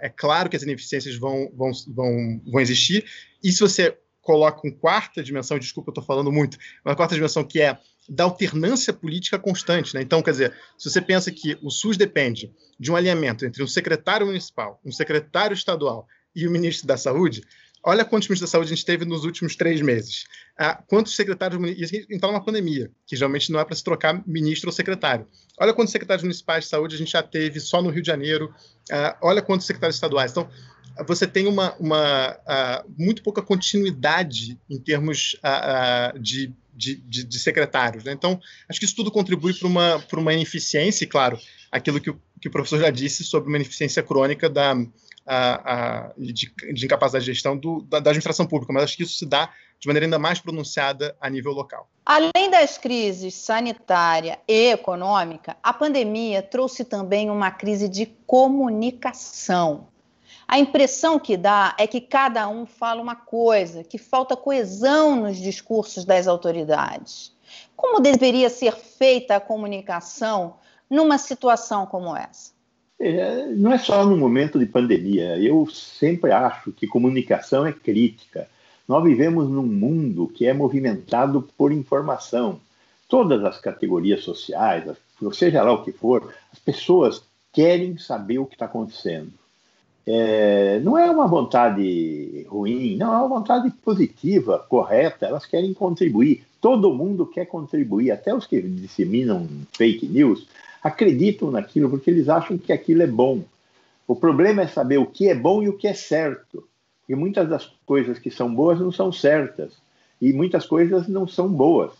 é 0.01 0.09
claro 0.09 0.49
que 0.49 0.55
as 0.55 0.63
ineficiências 0.63 1.15
vão, 1.17 1.51
vão, 1.53 1.71
vão, 1.93 2.41
vão 2.45 2.61
existir, 2.61 3.05
e 3.43 3.51
se 3.51 3.59
você 3.59 3.97
coloca 4.21 4.61
uma 4.63 4.73
quarta 4.73 5.23
dimensão, 5.23 5.57
desculpa, 5.59 5.89
eu 5.89 5.91
estou 5.91 6.03
falando 6.03 6.31
muito, 6.31 6.57
uma 6.85 6.95
quarta 6.95 7.15
dimensão 7.15 7.43
que 7.43 7.59
é 7.59 7.77
da 8.09 8.23
alternância 8.23 8.91
política 8.91 9.37
constante. 9.37 9.93
Né? 9.93 10.01
Então, 10.01 10.21
quer 10.21 10.31
dizer, 10.31 10.53
se 10.77 10.89
você 10.89 11.01
pensa 11.01 11.31
que 11.31 11.57
o 11.61 11.69
SUS 11.69 11.97
depende 11.97 12.51
de 12.79 12.91
um 12.91 12.95
alinhamento 12.95 13.45
entre 13.45 13.63
um 13.63 13.67
secretário 13.67 14.25
municipal, 14.25 14.79
um 14.83 14.91
secretário 14.91 15.53
estadual 15.53 16.07
e 16.35 16.47
o 16.47 16.51
ministro 16.51 16.87
da 16.87 16.97
Saúde, 16.97 17.43
olha 17.83 18.05
quantos 18.05 18.27
ministros 18.27 18.49
da 18.49 18.51
saúde 18.51 18.71
a 18.71 18.75
gente 18.75 18.85
teve 18.85 19.05
nos 19.05 19.23
últimos 19.23 19.55
três 19.55 19.81
meses. 19.81 20.25
Ah, 20.57 20.81
quantos 20.87 21.15
secretários. 21.15 21.61
E 21.77 21.83
a 21.83 21.87
gente 21.87 22.07
está 22.09 22.27
numa 22.27 22.43
pandemia, 22.43 22.91
que 23.05 23.15
geralmente 23.15 23.51
não 23.51 23.59
é 23.59 23.65
para 23.65 23.75
se 23.75 23.83
trocar 23.83 24.21
ministro 24.27 24.69
ou 24.69 24.73
secretário. 24.73 25.27
Olha 25.59 25.73
quantos 25.73 25.91
secretários 25.91 26.23
municipais 26.23 26.65
de 26.65 26.69
saúde 26.69 26.95
a 26.95 26.97
gente 26.97 27.11
já 27.11 27.23
teve 27.23 27.59
só 27.59 27.81
no 27.81 27.89
Rio 27.89 28.01
de 28.01 28.07
Janeiro. 28.07 28.53
Ah, 28.91 29.17
olha 29.21 29.41
quantos 29.41 29.65
secretários 29.65 29.95
estaduais. 29.95 30.31
Então, 30.31 30.49
você 31.07 31.25
tem 31.25 31.47
uma, 31.47 31.73
uma 31.79 32.33
uh, 32.33 32.93
muito 32.97 33.23
pouca 33.23 33.41
continuidade 33.41 34.59
em 34.69 34.77
termos 34.77 35.35
uh, 35.43 36.15
uh, 36.15 36.19
de, 36.19 36.53
de, 36.73 36.95
de, 36.95 37.23
de, 37.23 37.39
secretários. 37.39 38.03
Né? 38.03 38.11
Então, 38.11 38.39
acho 38.69 38.79
que 38.79 38.85
isso 38.85 38.95
tudo 38.95 39.11
contribui 39.11 39.53
para 39.53 39.67
uma, 39.67 40.03
uma 40.13 40.33
ineficiência, 40.33 41.03
e 41.03 41.07
claro, 41.07 41.39
aquilo 41.71 41.99
que 41.99 42.09
o, 42.09 42.21
que 42.39 42.47
o 42.47 42.51
professor 42.51 42.79
já 42.79 42.89
disse 42.89 43.23
sobre 43.23 43.49
uma 43.49 43.57
ineficiência 43.57 44.01
crônica 44.01 44.49
da, 44.49 44.75
de, 46.17 46.51
de, 46.73 46.85
incapacidade 46.85 47.25
de 47.25 47.33
gestão 47.33 47.55
do, 47.55 47.81
da, 47.81 47.99
da 47.99 48.09
administração 48.09 48.45
pública, 48.45 48.73
mas 48.73 48.83
acho 48.83 48.97
que 48.97 49.03
isso 49.03 49.17
se 49.17 49.25
dá 49.25 49.51
de 49.79 49.87
maneira 49.87 50.05
ainda 50.05 50.19
mais 50.19 50.39
pronunciada 50.39 51.15
a 51.19 51.29
nível 51.29 51.51
local. 51.51 51.89
Além 52.05 52.49
das 52.49 52.77
crises 52.77 53.33
sanitária 53.33 54.39
e 54.47 54.71
econômica, 54.71 55.57
a 55.61 55.73
pandemia 55.73 56.41
trouxe 56.41 56.85
também 56.85 57.29
uma 57.29 57.51
crise 57.51 57.87
de 57.87 58.05
comunicação. 58.25 59.87
A 60.51 60.59
impressão 60.59 61.17
que 61.17 61.37
dá 61.37 61.73
é 61.79 61.87
que 61.87 62.01
cada 62.01 62.49
um 62.49 62.65
fala 62.65 63.01
uma 63.01 63.15
coisa, 63.15 63.85
que 63.85 63.97
falta 63.97 64.35
coesão 64.35 65.15
nos 65.15 65.37
discursos 65.37 66.03
das 66.03 66.27
autoridades. 66.27 67.33
Como 67.73 68.01
deveria 68.01 68.49
ser 68.49 68.73
feita 68.73 69.37
a 69.37 69.39
comunicação 69.39 70.55
numa 70.89 71.17
situação 71.17 71.85
como 71.85 72.13
essa? 72.17 72.51
É, 72.99 73.45
não 73.45 73.71
é 73.71 73.77
só 73.77 74.05
no 74.05 74.17
momento 74.17 74.59
de 74.59 74.65
pandemia. 74.65 75.37
Eu 75.37 75.65
sempre 75.67 76.33
acho 76.33 76.73
que 76.73 76.85
comunicação 76.85 77.65
é 77.65 77.71
crítica. 77.71 78.45
Nós 78.85 79.01
vivemos 79.05 79.49
num 79.49 79.65
mundo 79.65 80.27
que 80.27 80.45
é 80.45 80.51
movimentado 80.51 81.47
por 81.57 81.71
informação. 81.71 82.59
Todas 83.07 83.41
as 83.45 83.57
categorias 83.57 84.25
sociais, 84.25 84.83
seja 85.31 85.63
lá 85.63 85.71
o 85.71 85.81
que 85.81 85.93
for, 85.93 86.33
as 86.51 86.59
pessoas 86.59 87.23
querem 87.53 87.97
saber 87.97 88.39
o 88.39 88.45
que 88.45 88.55
está 88.55 88.65
acontecendo 88.65 89.39
é, 90.13 90.81
não 90.81 90.97
é 90.97 91.09
uma 91.09 91.25
vontade 91.25 92.45
ruim, 92.49 92.97
não, 92.97 93.13
é 93.13 93.17
uma 93.17 93.29
vontade 93.29 93.71
positiva, 93.81 94.59
correta. 94.67 95.25
Elas 95.25 95.45
querem 95.45 95.73
contribuir. 95.73 96.43
Todo 96.59 96.93
mundo 96.93 97.25
quer 97.25 97.45
contribuir, 97.45 98.11
até 98.11 98.35
os 98.35 98.45
que 98.45 98.61
disseminam 98.61 99.47
fake 99.71 100.05
news 100.05 100.47
acreditam 100.83 101.49
naquilo 101.49 101.89
porque 101.89 102.09
eles 102.09 102.27
acham 102.27 102.57
que 102.57 102.73
aquilo 102.73 103.03
é 103.03 103.07
bom. 103.07 103.41
O 104.05 104.13
problema 104.13 104.63
é 104.63 104.67
saber 104.67 104.97
o 104.97 105.05
que 105.05 105.29
é 105.29 105.35
bom 105.35 105.63
e 105.63 105.69
o 105.69 105.77
que 105.77 105.87
é 105.87 105.93
certo. 105.93 106.67
E 107.07 107.15
muitas 107.15 107.47
das 107.47 107.71
coisas 107.85 108.19
que 108.19 108.29
são 108.29 108.53
boas 108.53 108.81
não 108.81 108.91
são 108.91 109.13
certas. 109.13 109.71
E 110.21 110.33
muitas 110.33 110.65
coisas 110.65 111.07
não 111.07 111.25
são 111.25 111.47
boas. 111.47 111.93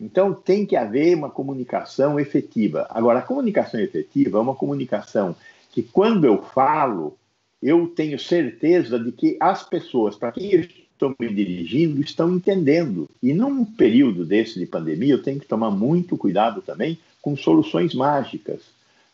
Então 0.00 0.34
tem 0.34 0.66
que 0.66 0.74
haver 0.74 1.16
uma 1.16 1.30
comunicação 1.30 2.18
efetiva. 2.18 2.88
Agora, 2.90 3.20
a 3.20 3.22
comunicação 3.22 3.78
efetiva 3.78 4.38
é 4.38 4.40
uma 4.40 4.56
comunicação 4.56 5.36
que, 5.70 5.84
quando 5.84 6.24
eu 6.24 6.42
falo, 6.42 7.16
eu 7.64 7.86
tenho 7.86 8.18
certeza 8.18 8.98
de 8.98 9.10
que 9.10 9.38
as 9.40 9.66
pessoas 9.66 10.14
para 10.16 10.30
quem 10.32 10.54
estou 10.54 11.16
me 11.18 11.32
dirigindo 11.32 11.98
estão 12.02 12.30
entendendo. 12.34 13.08
E 13.22 13.32
num 13.32 13.64
período 13.64 14.22
desse 14.22 14.58
de 14.58 14.66
pandemia, 14.66 15.14
eu 15.14 15.22
tenho 15.22 15.40
que 15.40 15.46
tomar 15.46 15.70
muito 15.70 16.14
cuidado 16.18 16.60
também 16.60 16.98
com 17.22 17.34
soluções 17.34 17.94
mágicas. 17.94 18.60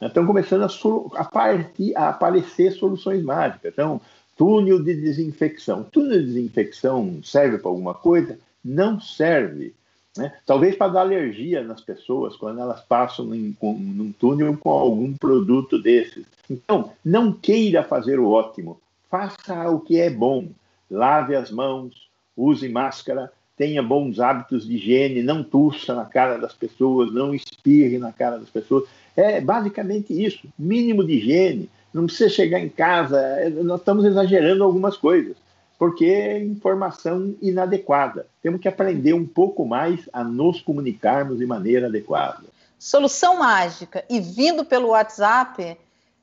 Estão 0.02 0.26
começando 0.26 0.64
a, 0.64 1.20
a, 1.20 1.24
partir, 1.24 1.96
a 1.96 2.08
aparecer 2.08 2.72
soluções 2.72 3.22
mágicas. 3.22 3.72
Então, 3.72 4.00
túnel 4.36 4.82
de 4.82 4.94
desinfecção. 4.94 5.84
Túnel 5.84 6.18
de 6.18 6.26
desinfecção 6.26 7.20
serve 7.22 7.58
para 7.58 7.70
alguma 7.70 7.94
coisa? 7.94 8.36
Não 8.64 9.00
serve. 9.00 9.72
Né? 10.20 10.34
Talvez 10.44 10.76
para 10.76 10.92
dar 10.92 11.00
alergia 11.00 11.64
nas 11.64 11.80
pessoas 11.80 12.36
quando 12.36 12.60
elas 12.60 12.82
passam 12.82 13.34
em, 13.34 13.56
com, 13.58 13.72
num 13.72 14.12
túnel 14.12 14.54
com 14.58 14.68
algum 14.68 15.14
produto 15.14 15.80
desses. 15.80 16.26
Então, 16.50 16.92
não 17.02 17.32
queira 17.32 17.82
fazer 17.82 18.20
o 18.20 18.28
ótimo, 18.28 18.78
faça 19.10 19.70
o 19.70 19.80
que 19.80 19.98
é 19.98 20.10
bom. 20.10 20.48
Lave 20.90 21.34
as 21.34 21.50
mãos, 21.50 22.10
use 22.36 22.68
máscara, 22.68 23.32
tenha 23.56 23.82
bons 23.82 24.20
hábitos 24.20 24.66
de 24.66 24.74
higiene, 24.74 25.22
não 25.22 25.42
tussa 25.42 25.94
na 25.94 26.04
cara 26.04 26.36
das 26.36 26.52
pessoas, 26.52 27.10
não 27.10 27.34
espirre 27.34 27.96
na 27.96 28.12
cara 28.12 28.38
das 28.38 28.50
pessoas. 28.50 28.84
É 29.16 29.40
basicamente 29.40 30.12
isso, 30.12 30.46
mínimo 30.58 31.02
de 31.02 31.14
higiene. 31.14 31.70
Não 31.94 32.04
precisa 32.04 32.28
chegar 32.28 32.60
em 32.60 32.68
casa, 32.68 33.18
é, 33.18 33.48
nós 33.48 33.80
estamos 33.80 34.04
exagerando 34.04 34.62
algumas 34.62 34.98
coisas 34.98 35.34
porque 35.80 36.04
é 36.04 36.38
informação 36.38 37.34
inadequada. 37.40 38.26
Temos 38.42 38.60
que 38.60 38.68
aprender 38.68 39.14
um 39.14 39.26
pouco 39.26 39.66
mais 39.66 40.10
a 40.12 40.22
nos 40.22 40.60
comunicarmos 40.60 41.38
de 41.38 41.46
maneira 41.46 41.86
adequada. 41.86 42.44
Solução 42.78 43.38
mágica 43.38 44.04
e 44.06 44.20
vindo 44.20 44.62
pelo 44.62 44.88
WhatsApp, 44.88 45.78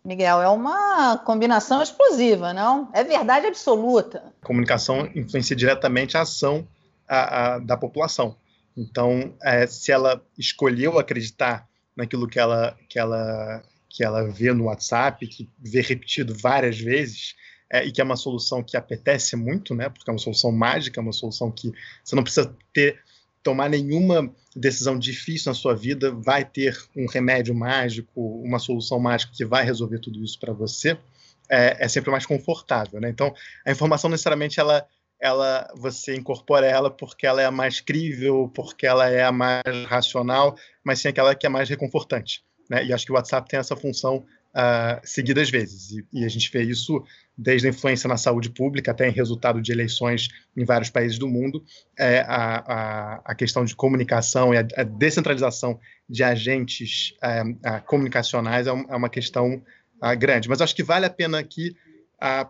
Miguel, 0.06 0.44
é 0.44 0.48
uma 0.48 1.18
combinação 1.18 1.82
explosiva, 1.82 2.54
não? 2.54 2.88
É 2.94 3.04
verdade 3.04 3.48
absoluta. 3.48 4.32
A 4.44 4.46
comunicação 4.46 5.10
influencia 5.16 5.56
diretamente 5.56 6.16
a 6.16 6.22
ação 6.22 6.68
a, 7.08 7.56
a, 7.56 7.58
da 7.58 7.76
população. 7.76 8.36
Então, 8.78 9.34
é, 9.42 9.66
se 9.66 9.92
ela 9.92 10.24
escolheu 10.38 11.00
acreditar 11.00 11.68
naquilo 11.96 12.28
que 12.28 12.38
ela, 12.38 12.78
que, 12.88 13.00
ela, 13.00 13.64
que 13.90 14.04
ela 14.04 14.30
vê 14.30 14.54
no 14.54 14.66
WhatsApp, 14.66 15.26
que 15.26 15.50
vê 15.58 15.82
repetido 15.82 16.36
várias 16.40 16.80
vezes, 16.80 17.34
é, 17.70 17.86
e 17.86 17.92
que 17.92 18.02
é 18.02 18.04
uma 18.04 18.16
solução 18.16 18.64
que 18.64 18.78
apetece 18.78 19.36
muito, 19.36 19.76
né? 19.76 19.90
Porque 19.90 20.10
é 20.10 20.14
uma 20.14 20.20
solução 20.20 20.52
mágica, 20.52 21.00
é 21.00 21.04
uma 21.04 21.14
solução 21.14 21.52
que 21.52 21.72
você 22.04 22.16
não 22.16 22.24
precisa 22.24 22.56
ter 22.74 23.00
tomar 23.44 23.70
nenhuma 23.70 24.30
decisão 24.54 25.00
difícil 25.00 25.50
na 25.50 25.54
sua 25.54 25.74
vida, 25.74 26.12
vai 26.12 26.44
ter 26.44 26.78
um 26.96 27.08
remédio 27.08 27.56
mágico, 27.56 28.42
uma 28.44 28.60
solução 28.60 29.00
mágica 29.00 29.32
que 29.34 29.46
vai 29.46 29.64
resolver 29.64 30.00
tudo 30.00 30.22
isso 30.22 30.38
para 30.38 30.52
você, 30.52 30.98
é, 31.50 31.78
é, 31.80 31.88
sempre 31.88 32.12
mais 32.12 32.26
confortável, 32.26 33.00
né? 33.00 33.10
Então, 33.10 33.34
a 33.66 33.72
informação 33.72 34.10
necessariamente 34.10 34.60
ela, 34.60 34.86
ela, 35.18 35.72
você 35.78 36.14
incorpora 36.14 36.66
ela 36.68 36.90
porque 36.90 37.26
ela 37.26 37.42
é 37.42 37.46
a 37.46 37.52
mais 37.52 37.80
crível, 37.80 38.52
porque 38.54 38.86
ela 38.86 39.10
é 39.10 39.24
a 39.24 39.32
mais 39.32 39.64
racional, 39.86 40.58
mas 40.84 41.00
sim 41.00 41.08
aquela 41.08 41.34
que 41.34 41.46
é 41.46 41.50
mais 41.50 41.70
reconfortante, 41.70 42.44
né? 42.70 42.84
E 42.84 42.92
acho 42.92 43.06
que 43.06 43.14
o 43.14 43.16
WhatsApp 43.16 43.48
tem 43.48 43.60
essa 43.60 43.78
função 43.78 44.26
uh, 44.58 45.00
seguidas 45.04 45.50
vezes. 45.52 45.92
E, 45.92 46.06
e, 46.12 46.26
a 46.26 46.28
gente 46.28 46.52
vê 46.52 46.64
isso 46.64 47.04
desde 47.38 47.68
a 47.68 47.70
influência 47.70 48.08
na 48.08 48.18
saúde 48.18 48.50
pública 48.50 48.92
até 48.92 49.08
em 49.08 49.12
resultado 49.12 49.62
de 49.62 49.72
eleições 49.72 50.30
em 50.56 50.66
vários 50.66 50.90
países 50.90 51.20
do 51.20 51.28
mundo. 51.28 51.64
É, 51.98 52.22
a, 52.22 52.58
a, 52.58 53.22
a, 53.26 53.36
questão 53.36 53.64
de 53.64 53.76
comunicação 53.76 54.54
e 54.54 54.58
a, 54.58 54.68
a 54.76 54.84
descentralização 54.84 55.80
de 56.10 56.24
agentes 56.24 57.14
é, 57.22 57.80
comunicacionais 57.86 58.66
é, 58.66 58.74
um, 58.74 58.86
é, 58.90 58.96
uma 58.96 59.10
questão 59.10 59.62
grande. 60.20 60.48
Mas 60.48 60.62
acho 60.62 60.76
que 60.76 60.84
vale 60.84 61.08
a 61.08 61.10
pena 61.10 61.40
aqui 61.40 61.76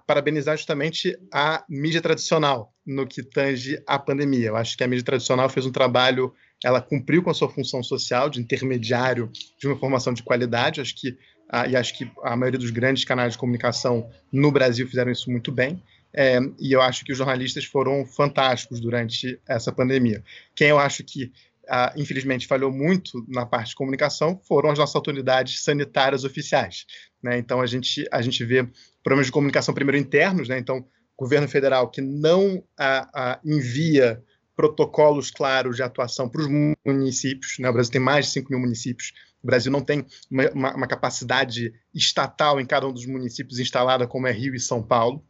parabenizar 0.05 0.57
justamente 0.57 1.17
a 1.33 1.63
mídia 1.69 2.01
tradicional 2.01 2.73
no 2.85 3.07
que 3.07 3.23
tange 3.23 3.81
a 3.87 3.97
pandemia. 3.97 4.47
Eu 4.47 4.57
acho 4.57 4.75
que 4.75 4.83
a 4.83 4.87
mídia 4.87 5.05
tradicional 5.05 5.47
fez 5.47 5.65
um 5.65 5.71
trabalho, 5.71 6.33
ela 6.61 6.81
cumpriu 6.81 7.23
com 7.23 7.29
a 7.29 7.33
sua 7.33 7.49
função 7.49 7.81
social 7.81 8.29
de 8.29 8.41
intermediário 8.41 9.31
de 9.57 9.65
uma 9.65 9.75
informação 9.75 10.13
de 10.13 10.23
qualidade. 10.23 10.81
Acho 10.81 10.93
que 10.93 11.09
ah, 11.11 11.36
e 11.69 11.75
acho 11.75 11.97
que 11.97 12.11
a 12.23 12.35
maioria 12.35 12.59
dos 12.59 12.71
grandes 12.71 13.05
canais 13.05 13.33
de 13.33 13.39
comunicação 13.39 14.09
no 14.31 14.51
Brasil 14.51 14.87
fizeram 14.87 15.11
isso 15.11 15.31
muito 15.31 15.51
bem. 15.51 15.81
É, 16.13 16.39
e 16.59 16.71
eu 16.71 16.81
acho 16.81 17.05
que 17.05 17.11
os 17.11 17.17
jornalistas 17.17 17.65
foram 17.65 18.05
fantásticos 18.05 18.79
durante 18.79 19.39
essa 19.47 19.71
pandemia. 19.71 20.23
Quem 20.55 20.69
eu 20.69 20.79
acho 20.79 21.03
que, 21.03 21.31
ah, 21.69 21.93
infelizmente, 21.95 22.47
falhou 22.47 22.71
muito 22.71 23.23
na 23.27 23.45
parte 23.45 23.69
de 23.69 23.75
comunicação 23.75 24.39
foram 24.47 24.71
as 24.71 24.79
nossas 24.79 24.95
autoridades 24.95 25.63
sanitárias 25.63 26.23
oficiais. 26.23 26.85
Né? 27.21 27.37
Então, 27.37 27.61
a 27.61 27.65
gente, 27.65 28.05
a 28.11 28.21
gente 28.21 28.43
vê 28.43 28.67
problemas 29.03 29.27
de 29.27 29.31
comunicação, 29.31 29.73
primeiro, 29.73 29.97
internos. 29.97 30.49
Né? 30.49 30.57
Então, 30.57 30.85
governo 31.17 31.47
federal 31.47 31.89
que 31.89 32.01
não 32.01 32.63
ah, 32.77 33.39
envia 33.45 34.21
protocolos 34.55 35.29
claros 35.29 35.75
de 35.75 35.83
atuação 35.83 36.27
para 36.27 36.41
os 36.41 36.47
municípios. 36.83 37.59
Né? 37.59 37.69
O 37.69 37.73
Brasil 37.73 37.91
tem 37.91 38.01
mais 38.01 38.25
de 38.25 38.31
5 38.31 38.49
mil 38.49 38.59
municípios 38.59 39.13
o 39.43 39.47
Brasil 39.47 39.71
não 39.71 39.81
tem 39.81 40.05
uma, 40.29 40.49
uma, 40.51 40.75
uma 40.75 40.87
capacidade 40.87 41.73
estatal 41.93 42.59
em 42.59 42.65
cada 42.65 42.87
um 42.87 42.93
dos 42.93 43.05
municípios 43.05 43.59
instalada 43.59 44.07
como 44.07 44.27
é 44.27 44.31
Rio 44.31 44.55
e 44.55 44.59
São 44.59 44.81
Paulo. 44.81 45.23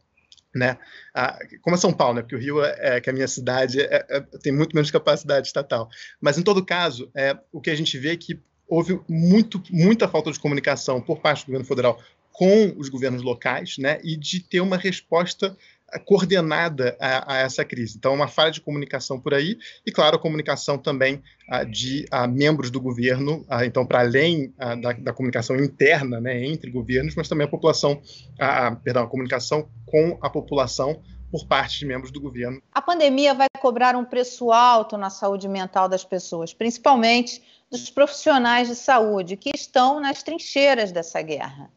Né? 0.54 0.78
Ah, 1.14 1.38
como 1.60 1.76
é 1.76 1.78
São 1.78 1.92
Paulo, 1.92 2.14
né? 2.14 2.22
Porque 2.22 2.34
o 2.34 2.38
Rio, 2.38 2.64
é, 2.64 2.96
é 2.96 3.00
que 3.00 3.10
é 3.10 3.12
a 3.12 3.14
minha 3.14 3.28
cidade, 3.28 3.80
é, 3.80 4.06
é, 4.08 4.20
tem 4.42 4.50
muito 4.52 4.74
menos 4.74 4.90
capacidade 4.90 5.46
estatal. 5.46 5.88
Mas, 6.20 6.38
em 6.38 6.42
todo 6.42 6.64
caso, 6.64 7.10
é, 7.14 7.38
o 7.52 7.60
que 7.60 7.70
a 7.70 7.74
gente 7.76 7.98
vê 7.98 8.12
é 8.12 8.16
que 8.16 8.40
houve 8.66 8.98
muito, 9.08 9.62
muita 9.70 10.08
falta 10.08 10.32
de 10.32 10.40
comunicação 10.40 11.00
por 11.00 11.20
parte 11.20 11.42
do 11.42 11.46
governo 11.46 11.66
federal 11.66 12.02
com 12.32 12.74
os 12.76 12.88
governos 12.88 13.22
locais, 13.22 13.76
né? 13.78 14.00
E 14.02 14.16
de 14.16 14.40
ter 14.40 14.60
uma 14.60 14.76
resposta 14.76 15.56
coordenada 16.04 16.96
a, 17.00 17.34
a, 17.34 17.38
essa 17.38 17.64
crise. 17.64 17.96
Então, 17.96 18.14
uma 18.14 18.28
falha 18.28 18.50
de 18.50 18.60
comunicação 18.60 19.18
por 19.18 19.34
aí, 19.34 19.58
e, 19.86 19.90
claro, 19.90 20.16
a 20.16 20.18
comunicação 20.18 20.76
também 20.78 21.22
a, 21.48 21.64
de 21.64 22.06
membros 22.30 22.70
do 22.70 22.80
governo, 22.80 23.46
então, 23.64 23.86
para 23.86 24.00
além 24.00 24.52
da, 24.80 24.92
da, 24.92 25.12
comunicação 25.12 25.56
interna 25.56 26.20
né, 26.20 26.44
entre 26.44 26.70
governos, 26.70 27.14
mas 27.14 27.28
também 27.28 27.46
a 27.46 27.50
população, 27.50 28.00
a, 28.38 28.72
perdão, 28.72 29.04
a 29.04 29.08
comunicação 29.08 29.68
com 29.86 30.18
a 30.20 30.28
população 30.28 31.02
por 31.30 31.46
parte 31.46 31.78
de 31.78 31.86
membros 31.86 32.10
do 32.10 32.20
governo. 32.20 32.62
A 32.72 32.80
pandemia 32.80 33.34
vai 33.34 33.48
cobrar 33.60 33.96
um 33.96 34.04
preço 34.04 34.50
alto 34.52 34.96
na 34.96 35.10
saúde 35.10 35.48
mental 35.48 35.88
das 35.88 36.04
pessoas, 36.04 36.54
principalmente 36.54 37.42
dos 37.70 37.90
profissionais 37.90 38.68
de 38.68 38.74
saúde 38.74 39.36
que 39.36 39.50
estão 39.54 40.00
nas 40.00 40.22
trincheiras 40.22 40.90
dessa 40.90 41.20
guerra. 41.20 41.70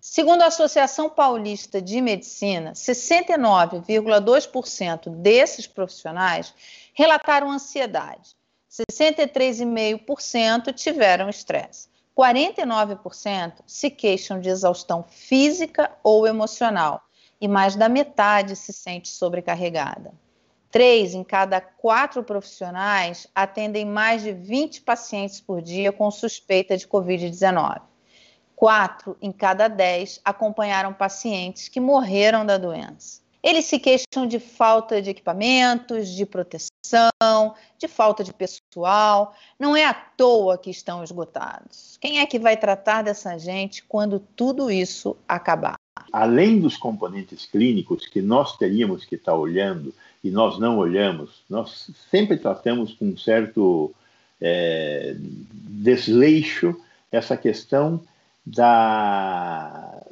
Segundo 0.00 0.40
a 0.40 0.46
Associação 0.46 1.10
Paulista 1.10 1.82
de 1.82 2.00
Medicina, 2.00 2.72
69,2% 2.72 5.10
desses 5.10 5.66
profissionais 5.66 6.54
relataram 6.94 7.50
ansiedade, 7.50 8.34
63,5% 8.70 10.72
tiveram 10.72 11.28
estresse, 11.28 11.90
49% 12.16 13.52
se 13.66 13.90
queixam 13.90 14.40
de 14.40 14.48
exaustão 14.48 15.04
física 15.06 15.92
ou 16.02 16.26
emocional 16.26 17.02
e 17.38 17.46
mais 17.46 17.76
da 17.76 17.90
metade 17.90 18.56
se 18.56 18.72
sente 18.72 19.08
sobrecarregada. 19.08 20.14
Três 20.70 21.12
em 21.12 21.22
cada 21.22 21.60
quatro 21.60 22.24
profissionais 22.24 23.26
atendem 23.34 23.84
mais 23.84 24.22
de 24.22 24.32
20 24.32 24.80
pacientes 24.80 25.42
por 25.42 25.60
dia 25.60 25.92
com 25.92 26.10
suspeita 26.10 26.74
de 26.74 26.88
Covid-19. 26.88 27.89
Quatro 28.60 29.16
em 29.22 29.32
cada 29.32 29.68
dez 29.68 30.20
acompanharam 30.22 30.92
pacientes 30.92 31.66
que 31.66 31.80
morreram 31.80 32.44
da 32.44 32.58
doença. 32.58 33.22
Eles 33.42 33.64
se 33.64 33.78
queixam 33.78 34.26
de 34.28 34.38
falta 34.38 35.00
de 35.00 35.08
equipamentos, 35.08 36.10
de 36.10 36.26
proteção, 36.26 37.54
de 37.78 37.88
falta 37.88 38.22
de 38.22 38.34
pessoal. 38.34 39.34
Não 39.58 39.74
é 39.74 39.86
à 39.86 39.94
toa 39.94 40.58
que 40.58 40.68
estão 40.68 41.02
esgotados. 41.02 41.96
Quem 42.02 42.18
é 42.18 42.26
que 42.26 42.38
vai 42.38 42.54
tratar 42.54 43.00
dessa 43.00 43.38
gente 43.38 43.82
quando 43.82 44.20
tudo 44.36 44.70
isso 44.70 45.16
acabar? 45.26 45.76
Além 46.12 46.60
dos 46.60 46.76
componentes 46.76 47.46
clínicos 47.46 48.06
que 48.06 48.20
nós 48.20 48.58
teríamos 48.58 49.06
que 49.06 49.14
estar 49.14 49.32
olhando 49.32 49.94
e 50.22 50.30
nós 50.30 50.58
não 50.58 50.76
olhamos, 50.76 51.42
nós 51.48 51.90
sempre 52.10 52.36
tratamos 52.36 52.92
com 52.92 53.06
um 53.06 53.16
certo 53.16 53.94
é, 54.38 55.16
desleixo 55.16 56.76
essa 57.10 57.38
questão 57.38 58.02
da, 58.44 60.02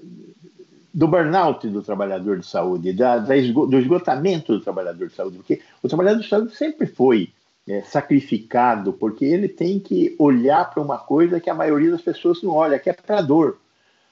do 0.92 1.06
burnout 1.06 1.68
do 1.68 1.82
trabalhador 1.82 2.38
de 2.38 2.46
saúde, 2.46 2.92
da, 2.92 3.18
da 3.18 3.36
esgo, 3.36 3.66
do 3.66 3.78
esgotamento 3.78 4.52
do 4.52 4.60
trabalhador 4.60 5.08
de 5.08 5.14
saúde, 5.14 5.36
porque 5.38 5.62
o 5.82 5.88
trabalhador 5.88 6.20
de 6.20 6.28
saúde 6.28 6.54
sempre 6.54 6.86
foi 6.86 7.32
é, 7.68 7.82
sacrificado, 7.82 8.92
porque 8.92 9.24
ele 9.24 9.48
tem 9.48 9.78
que 9.78 10.16
olhar 10.18 10.70
para 10.70 10.82
uma 10.82 10.98
coisa 10.98 11.40
que 11.40 11.50
a 11.50 11.54
maioria 11.54 11.90
das 11.90 12.02
pessoas 12.02 12.42
não 12.42 12.52
olha, 12.52 12.78
que 12.78 12.90
é 12.90 12.92
para 12.92 13.18
a 13.18 13.22
dor. 13.22 13.58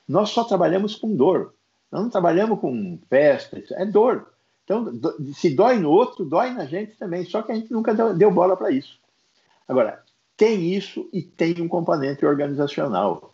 Nós 0.07 0.31
só 0.31 0.45
trabalhamos 0.45 0.95
com 0.95 1.15
dor, 1.15 1.55
nós 1.91 2.03
não 2.03 2.11
trabalhamos 2.11 2.61
com 2.61 2.99
festa, 3.09 3.63
é 3.73 3.85
dor. 3.85 4.29
Então, 4.65 4.93
se 5.33 5.55
dói 5.55 5.79
no 5.79 5.91
outro, 5.91 6.25
dói 6.25 6.51
na 6.51 6.67
gente 6.67 6.97
também, 6.97 7.25
só 7.25 7.41
que 7.41 7.53
a 7.53 7.55
gente 7.55 7.73
nunca 7.73 7.95
deu 7.95 8.31
bola 8.31 8.57
para 8.57 8.71
isso. 8.71 8.99
Agora, 9.67 10.03
tem 10.37 10.73
isso 10.75 11.09
e 11.13 11.23
tem 11.23 11.61
um 11.61 11.69
componente 11.69 12.27
organizacional. 12.27 13.33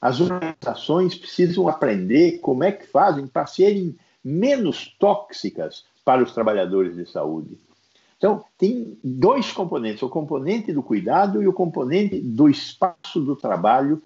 As 0.00 0.20
organizações 0.20 1.14
precisam 1.14 1.68
aprender 1.68 2.38
como 2.38 2.64
é 2.64 2.72
que 2.72 2.86
fazem 2.86 3.26
para 3.26 3.46
serem 3.46 3.96
menos 4.24 4.94
tóxicas 4.98 5.84
para 6.04 6.22
os 6.22 6.32
trabalhadores 6.32 6.96
de 6.96 7.04
saúde. 7.06 7.58
Então, 8.16 8.44
tem 8.56 8.98
dois 9.02 9.52
componentes: 9.52 10.02
o 10.02 10.08
componente 10.08 10.72
do 10.72 10.82
cuidado 10.82 11.42
e 11.42 11.48
o 11.48 11.52
componente 11.52 12.20
do 12.20 12.48
espaço 12.48 13.20
do 13.20 13.36
trabalho 13.36 14.02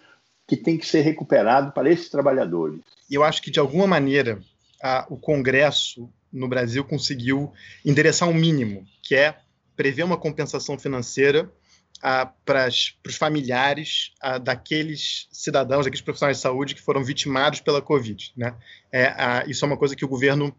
que 0.47 0.57
tem 0.57 0.77
que 0.77 0.87
ser 0.87 1.01
recuperado 1.01 1.73
para 1.73 1.91
esses 1.91 2.11
trabalhadores. 2.11 2.81
Eu 3.11 3.25
acho 3.25 3.41
que, 3.41 3.51
de 3.51 3.59
alguma 3.59 3.87
maneira, 3.87 4.41
a, 4.83 5.07
o 5.09 5.17
Congresso 5.17 6.09
no 6.33 6.49
Brasil 6.49 6.85
conseguiu 6.85 7.53
endereçar 7.85 8.29
um 8.29 8.35
mínimo, 8.35 8.85
que 9.03 9.15
é 9.15 9.37
prever 9.77 10.03
uma 10.03 10.17
compensação 10.17 10.79
financeira 10.79 11.51
para 12.45 12.69
os 12.69 13.17
familiares 13.17 14.13
daqueles 14.43 15.29
cidadãos, 15.31 15.85
daqueles 15.85 16.01
profissionais 16.01 16.39
de 16.39 16.43
saúde 16.43 16.75
que 16.75 16.83
foram 16.83 17.05
vitimados 17.05 17.61
pela 17.61 17.81
Covid. 17.81 18.33
Né? 18.37 18.55
É, 18.91 19.45
isso 19.47 19.65
é 19.65 19.69
uma 19.69 19.77
coisa 19.77 19.95
que 19.95 20.05
o 20.05 20.09
governo 20.09 20.55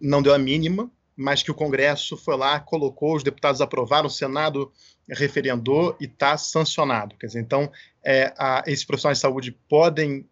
não 0.00 0.20
deu 0.20 0.34
a 0.34 0.38
mínima, 0.38 0.90
mas 1.16 1.42
que 1.42 1.50
o 1.50 1.54
Congresso 1.54 2.16
foi 2.18 2.36
lá, 2.36 2.60
colocou, 2.60 3.16
os 3.16 3.22
deputados 3.22 3.62
aprovaram, 3.62 4.08
o 4.08 4.10
Senado 4.10 4.70
referendou 5.08 5.96
e 5.98 6.04
está 6.04 6.36
sancionado. 6.36 7.16
Quer 7.16 7.26
dizer, 7.26 7.40
então, 7.40 7.70
é, 8.04 8.32
esses 8.66 8.84
profissionais 8.84 9.18
de 9.18 9.22
saúde 9.22 9.56
podem 9.68 10.28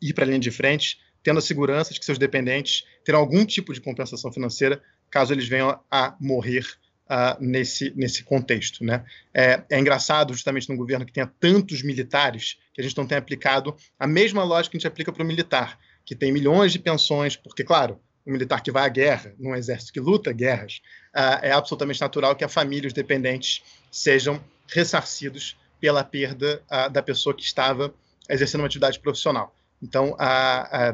ir 0.00 0.12
para 0.12 0.24
a 0.24 0.26
linha 0.26 0.38
de 0.38 0.50
frente, 0.50 0.98
tendo 1.22 1.38
a 1.38 1.42
segurança 1.42 1.94
de 1.94 2.00
que 2.00 2.04
seus 2.04 2.18
dependentes 2.18 2.84
terão 3.02 3.20
algum 3.20 3.46
tipo 3.46 3.72
de 3.72 3.80
compensação 3.80 4.30
financeira 4.30 4.82
caso 5.10 5.32
eles 5.32 5.46
venham 5.46 5.78
a 5.90 6.16
morrer 6.18 6.64
uh, 7.08 7.36
nesse, 7.40 7.92
nesse 7.96 8.22
contexto. 8.24 8.84
Né? 8.84 9.04
É, 9.34 9.62
é, 9.70 9.78
engraçado, 9.78 10.32
justamente 10.32 10.68
num 10.68 10.76
governo 10.76 11.04
que 11.04 11.12
tenha 11.12 11.30
tantos 11.40 11.82
militares, 11.82 12.58
que 12.72 12.80
a 12.80 12.84
gente 12.84 12.96
não 12.96 13.06
tenha 13.06 13.18
aplicado 13.18 13.76
a 13.98 14.06
mesma 14.06 14.44
lógica 14.44 14.72
que 14.72 14.76
a 14.76 14.80
gente 14.80 14.88
aplica 14.88 15.12
para 15.12 15.22
o 15.22 15.26
militar, 15.26 15.78
que 16.04 16.14
tem 16.14 16.32
milhões 16.32 16.72
de 16.72 16.78
pensões, 16.78 17.36
porque, 17.36 17.64
claro, 17.64 18.00
o 18.24 18.30
militar 18.30 18.62
que 18.62 18.70
vai 18.70 18.84
à 18.84 18.88
guerra, 18.88 19.34
num 19.38 19.54
exército 19.54 19.92
que 19.92 20.00
luta 20.00 20.32
guerras, 20.32 20.80
uh, 21.14 21.42
é 21.42 21.52
absolutamente 21.52 22.00
natural 22.00 22.36
que 22.36 22.44
a 22.44 22.48
família, 22.48 22.86
os 22.86 22.92
dependentes, 22.92 23.62
sejam 23.90 24.42
ressarcidos 24.68 25.56
pela 25.80 26.04
perda 26.04 26.62
uh, 26.70 26.90
da 26.90 27.02
pessoa 27.02 27.34
que 27.34 27.42
estava 27.42 27.92
exercendo 28.28 28.60
uma 28.60 28.66
atividade 28.66 29.00
profissional. 29.00 29.54
Então, 29.82 30.16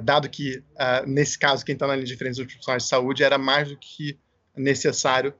dado 0.02 0.30
que, 0.30 0.62
nesse 1.06 1.38
caso, 1.38 1.62
quem 1.62 1.74
está 1.74 1.86
na 1.86 1.94
linha 1.94 2.06
de 2.06 2.16
frente 2.16 2.36
dos 2.36 2.46
profissionais 2.46 2.84
de 2.84 2.88
saúde 2.88 3.22
era 3.22 3.36
mais 3.36 3.68
do 3.68 3.76
que 3.76 4.18
necessário 4.56 5.34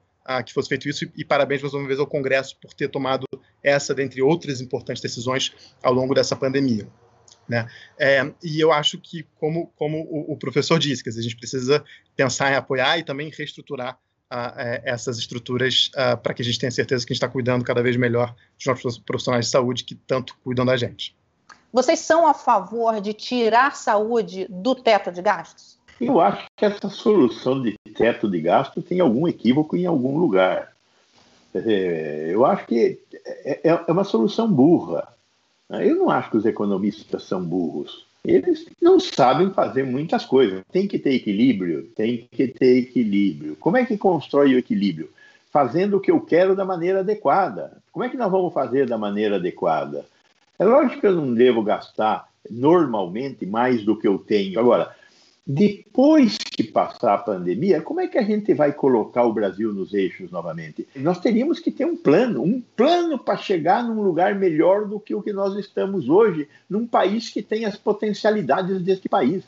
que 0.45 0.53
fosse 0.53 0.69
feito 0.69 0.89
isso 0.89 1.05
e, 1.05 1.13
e, 1.19 1.25
parabéns 1.25 1.63
mais 1.63 1.73
uma 1.73 1.87
vez 1.87 1.99
ao 1.99 2.07
Congresso 2.07 2.57
por 2.61 2.73
ter 2.75 2.89
tomado 2.89 3.27
essa, 3.63 3.95
dentre 3.95 4.21
outras 4.21 4.61
importantes 4.61 5.03
decisões 5.03 5.55
ao 5.83 5.93
longo 5.93 6.15
dessa 6.15 6.37
pandemia. 6.37 6.87
Né? 7.49 7.67
É, 7.99 8.31
e 8.43 8.61
eu 8.61 8.71
acho 8.71 8.99
que, 8.99 9.27
como, 9.41 9.73
como 9.77 10.03
o, 10.03 10.35
o 10.35 10.37
professor 10.37 10.79
disse, 10.79 11.03
que 11.03 11.09
a 11.09 11.13
gente 11.13 11.37
precisa 11.37 11.83
pensar 12.15 12.53
em 12.53 12.57
apoiar 12.57 12.99
e 12.99 13.03
também 13.03 13.31
reestruturar 13.31 13.99
ah, 14.31 14.55
é, 14.59 14.83
essas 14.85 15.17
estruturas 15.17 15.91
ah, 15.97 16.17
para 16.17 16.35
que 16.35 16.43
a 16.43 16.45
gente 16.45 16.59
tenha 16.59 16.71
certeza 16.71 17.07
que 17.07 17.13
a 17.13 17.15
gente 17.15 17.23
está 17.23 17.29
cuidando 17.29 17.65
cada 17.65 17.83
vez 17.83 17.97
melhor 17.97 18.35
dos 18.57 18.67
nossos 18.67 18.99
profissionais 18.99 19.47
de 19.47 19.51
saúde 19.51 19.85
que 19.85 19.95
tanto 19.95 20.37
cuidam 20.45 20.67
da 20.67 20.77
gente. 20.77 21.17
Vocês 21.73 22.01
são 22.01 22.27
a 22.27 22.35
favor 22.35 23.01
de 23.01 23.15
tirar 23.15 23.75
saúde 23.75 24.47
do 24.51 24.75
teto 24.75 25.11
de 25.11 25.23
gastos? 25.23 25.78
Eu 26.01 26.21
acho 26.21 26.47
que 26.57 26.65
essa 26.65 26.89
solução 26.89 27.61
de 27.61 27.75
teto 27.95 28.29
de 28.29 28.41
gasto 28.41 28.81
tem 28.81 29.01
algum 29.01 29.27
equívoco 29.27 29.77
em 29.77 29.87
algum 29.87 30.19
lugar. 30.19 30.73
Eu 31.55 32.47
acho 32.47 32.67
que 32.67 32.99
é, 33.45 33.71
é, 33.71 33.85
é 33.87 33.93
uma 33.93 34.05
solução 34.05 34.51
burra. 34.51 35.09
Eu 35.71 35.97
não 35.97 36.11
acho 36.11 36.31
que 36.31 36.37
os 36.37 36.47
economistas 36.47 37.25
são 37.25 37.43
burros. 37.43 38.07
Eles 38.25 38.67
não 38.81 39.01
sabem 39.01 39.51
fazer 39.51 39.85
muitas 39.85 40.25
coisas. 40.25 40.63
Tem 40.71 40.87
que 40.87 40.99
ter 40.99 41.15
equilíbrio, 41.15 41.85
tem 41.97 42.29
que 42.31 42.49
ter 42.49 42.79
equilíbrio. 42.79 43.57
Como 43.57 43.77
é 43.77 43.85
que 43.85 43.97
constrói 43.97 44.55
o 44.55 44.59
equilíbrio? 44.59 45.11
Fazendo 45.51 45.97
o 45.97 46.01
que 46.01 46.11
eu 46.11 46.21
quero 46.21 46.55
da 46.55 46.65
maneira 46.65 47.01
adequada. 47.01 47.73
Como 47.91 48.05
é 48.05 48.09
que 48.09 48.17
nós 48.17 48.31
vamos 48.31 48.53
fazer 48.53 48.87
da 48.87 48.99
maneira 48.99 49.37
adequada? 49.37 50.05
É 50.59 50.65
lógico 50.65 51.01
que 51.01 51.07
eu 51.07 51.15
não 51.15 51.33
devo 51.35 51.63
gastar 51.63 52.29
normalmente 52.51 53.47
mais 53.47 53.83
do 53.83 53.97
que 53.97 54.07
eu 54.07 54.19
tenho. 54.19 54.59
Agora, 54.59 54.95
depois 55.51 56.37
que 56.37 56.63
passar 56.63 57.15
a 57.15 57.19
pandemia, 57.19 57.81
como 57.81 58.01
é 58.01 58.07
que 58.07 58.19
a 58.19 58.23
gente 58.23 58.53
vai 58.53 58.71
colocar 58.71 59.25
o 59.25 59.33
Brasil 59.33 59.73
nos 59.73 59.95
eixos 59.95 60.31
novamente? 60.31 60.87
Nós 60.95 61.21
teríamos 61.21 61.59
que 61.59 61.71
ter 61.71 61.87
um 61.87 61.97
plano, 61.97 62.43
um 62.43 62.61
plano 62.77 63.19
para 63.19 63.39
chegar 63.39 63.83
num 63.83 64.03
lugar 64.03 64.35
melhor 64.35 64.87
do 64.87 65.01
que 65.01 65.15
o 65.15 65.23
que 65.23 65.33
nós 65.33 65.57
estamos 65.57 66.07
hoje, 66.07 66.47
num 66.69 66.87
país 66.87 67.31
que 67.31 67.41
tem 67.41 67.65
as 67.65 67.79
potencialidades 67.79 68.83
deste 68.83 69.09
país. 69.09 69.43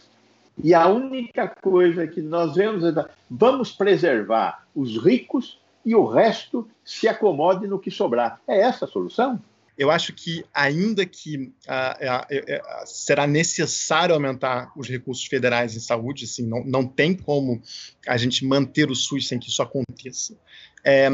E 0.65 0.73
a 0.73 0.89
única 0.89 1.47
coisa 1.47 2.07
que 2.07 2.23
nós 2.23 2.55
vemos 2.55 2.83
é 2.83 3.05
vamos 3.31 3.71
preservar 3.71 4.65
os 4.75 4.97
ricos 4.97 5.61
e 5.85 5.95
o 5.95 6.07
resto 6.07 6.67
se 6.83 7.09
acomode 7.09 7.67
no 7.67 7.79
que 7.79 7.91
sobrar. 7.91 8.41
É 8.49 8.59
essa 8.61 8.87
a 8.87 8.89
solução? 8.89 9.39
Eu 9.77 9.91
acho 9.91 10.13
que, 10.13 10.45
ainda 10.53 11.07
que 11.07 11.37
uh, 11.39 11.43
uh, 11.43 12.83
uh, 12.83 12.87
será 12.87 13.27
necessário 13.27 14.15
aumentar 14.15 14.73
os 14.77 14.89
recursos 14.89 15.25
federais 15.25 15.75
em 15.75 15.81
saúde, 15.81 16.25
assim, 16.25 16.47
não, 16.47 16.65
não 16.65 16.87
tem 16.87 17.15
como 17.15 17.63
a 18.07 18.17
gente 18.17 18.45
manter 18.45 18.91
o 18.91 18.95
SUS 18.95 19.29
sem 19.29 19.39
que 19.39 19.49
isso 19.49 19.63
aconteça. 19.63 20.37
É, 20.85 21.09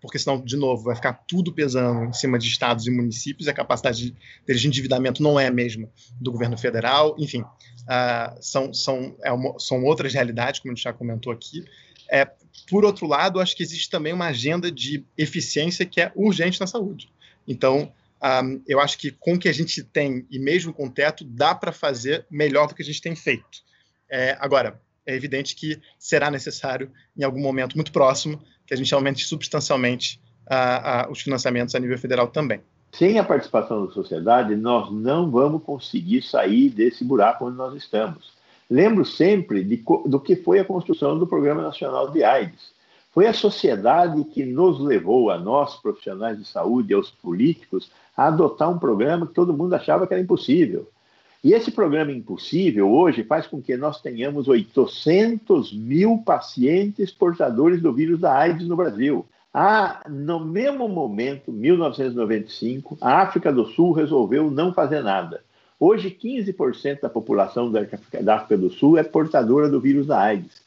porque 0.00 0.18
senão, 0.18 0.42
de 0.42 0.56
novo, 0.56 0.84
vai 0.84 0.94
ficar 0.94 1.12
tudo 1.26 1.52
pesando 1.52 2.04
em 2.04 2.12
cima 2.12 2.38
de 2.38 2.48
estados 2.48 2.86
e 2.86 2.90
municípios, 2.90 3.46
a 3.48 3.52
capacidade 3.52 4.14
de 4.46 4.66
endividamento 4.66 5.22
não 5.22 5.38
é 5.38 5.46
a 5.46 5.50
mesma 5.50 5.88
do 6.18 6.32
governo 6.32 6.56
federal, 6.56 7.14
enfim, 7.18 7.44
são, 8.40 8.72
são, 8.72 9.14
é 9.22 9.30
uma, 9.30 9.58
são 9.58 9.84
outras 9.84 10.14
realidades, 10.14 10.60
como 10.60 10.72
a 10.72 10.74
gente 10.74 10.84
já 10.84 10.94
comentou 10.94 11.30
aqui. 11.30 11.62
É, 12.10 12.28
por 12.68 12.84
outro 12.84 13.06
lado, 13.06 13.40
acho 13.40 13.56
que 13.56 13.62
existe 13.62 13.88
também 13.88 14.12
uma 14.12 14.26
agenda 14.26 14.70
de 14.70 15.04
eficiência 15.16 15.86
que 15.86 16.00
é 16.00 16.12
urgente 16.14 16.60
na 16.60 16.66
saúde. 16.66 17.08
Então, 17.46 17.92
um, 18.22 18.62
eu 18.66 18.80
acho 18.80 18.98
que 18.98 19.10
com 19.10 19.34
o 19.34 19.38
que 19.38 19.48
a 19.48 19.52
gente 19.52 19.82
tem, 19.82 20.26
e 20.30 20.38
mesmo 20.38 20.72
com 20.72 20.86
o 20.86 20.90
teto, 20.90 21.24
dá 21.24 21.54
para 21.54 21.72
fazer 21.72 22.26
melhor 22.30 22.68
do 22.68 22.74
que 22.74 22.82
a 22.82 22.84
gente 22.84 23.00
tem 23.00 23.14
feito. 23.14 23.62
É, 24.10 24.36
agora, 24.40 24.80
é 25.06 25.14
evidente 25.14 25.54
que 25.54 25.80
será 25.98 26.30
necessário, 26.30 26.90
em 27.16 27.24
algum 27.24 27.40
momento 27.40 27.74
muito 27.76 27.92
próximo, 27.92 28.42
que 28.66 28.74
a 28.74 28.76
gente 28.76 28.94
aumente 28.94 29.24
substancialmente 29.24 30.20
a, 30.46 31.02
a, 31.02 31.10
os 31.10 31.20
financiamentos 31.20 31.74
a 31.74 31.78
nível 31.78 31.98
federal 31.98 32.28
também. 32.28 32.60
Sem 32.92 33.18
a 33.18 33.24
participação 33.24 33.86
da 33.86 33.92
sociedade, 33.92 34.54
nós 34.56 34.92
não 34.92 35.30
vamos 35.30 35.62
conseguir 35.62 36.22
sair 36.22 36.68
desse 36.70 37.04
buraco 37.04 37.46
onde 37.46 37.56
nós 37.56 37.74
estamos. 37.74 38.32
Lembro 38.70 39.04
sempre 39.04 39.64
de, 39.64 39.82
do 40.06 40.20
que 40.20 40.36
foi 40.36 40.60
a 40.60 40.64
construção 40.64 41.18
do 41.18 41.26
Programa 41.26 41.60
Nacional 41.60 42.10
de 42.10 42.22
AIDS. 42.22 42.72
Foi 43.12 43.26
a 43.26 43.32
sociedade 43.32 44.22
que 44.24 44.44
nos 44.44 44.78
levou, 44.78 45.30
a 45.30 45.38
nós, 45.38 45.74
profissionais 45.74 46.38
de 46.38 46.44
saúde, 46.44 46.94
aos 46.94 47.10
políticos, 47.10 47.90
a 48.16 48.28
adotar 48.28 48.70
um 48.70 48.78
programa 48.78 49.26
que 49.26 49.34
todo 49.34 49.52
mundo 49.52 49.74
achava 49.74 50.06
que 50.06 50.14
era 50.14 50.22
impossível. 50.22 50.88
E 51.42 51.52
esse 51.52 51.72
programa 51.72 52.12
impossível 52.12 52.88
hoje 52.88 53.24
faz 53.24 53.46
com 53.46 53.60
que 53.60 53.76
nós 53.76 54.00
tenhamos 54.00 54.46
800 54.46 55.72
mil 55.72 56.18
pacientes 56.18 57.10
portadores 57.10 57.82
do 57.82 57.92
vírus 57.92 58.20
da 58.20 58.36
AIDS 58.36 58.68
no 58.68 58.76
Brasil. 58.76 59.26
Ah, 59.52 60.04
no 60.08 60.38
mesmo 60.38 60.88
momento, 60.88 61.50
1995, 61.50 62.98
a 63.00 63.22
África 63.22 63.52
do 63.52 63.66
Sul 63.66 63.90
resolveu 63.90 64.48
não 64.48 64.72
fazer 64.72 65.02
nada. 65.02 65.42
Hoje, 65.80 66.10
15% 66.10 67.00
da 67.00 67.08
população 67.08 67.72
da 67.72 68.34
África 68.34 68.58
do 68.58 68.68
Sul 68.68 68.98
é 68.98 69.02
portadora 69.02 69.66
do 69.66 69.80
vírus 69.80 70.06
da 70.06 70.20
AIDS. 70.20 70.60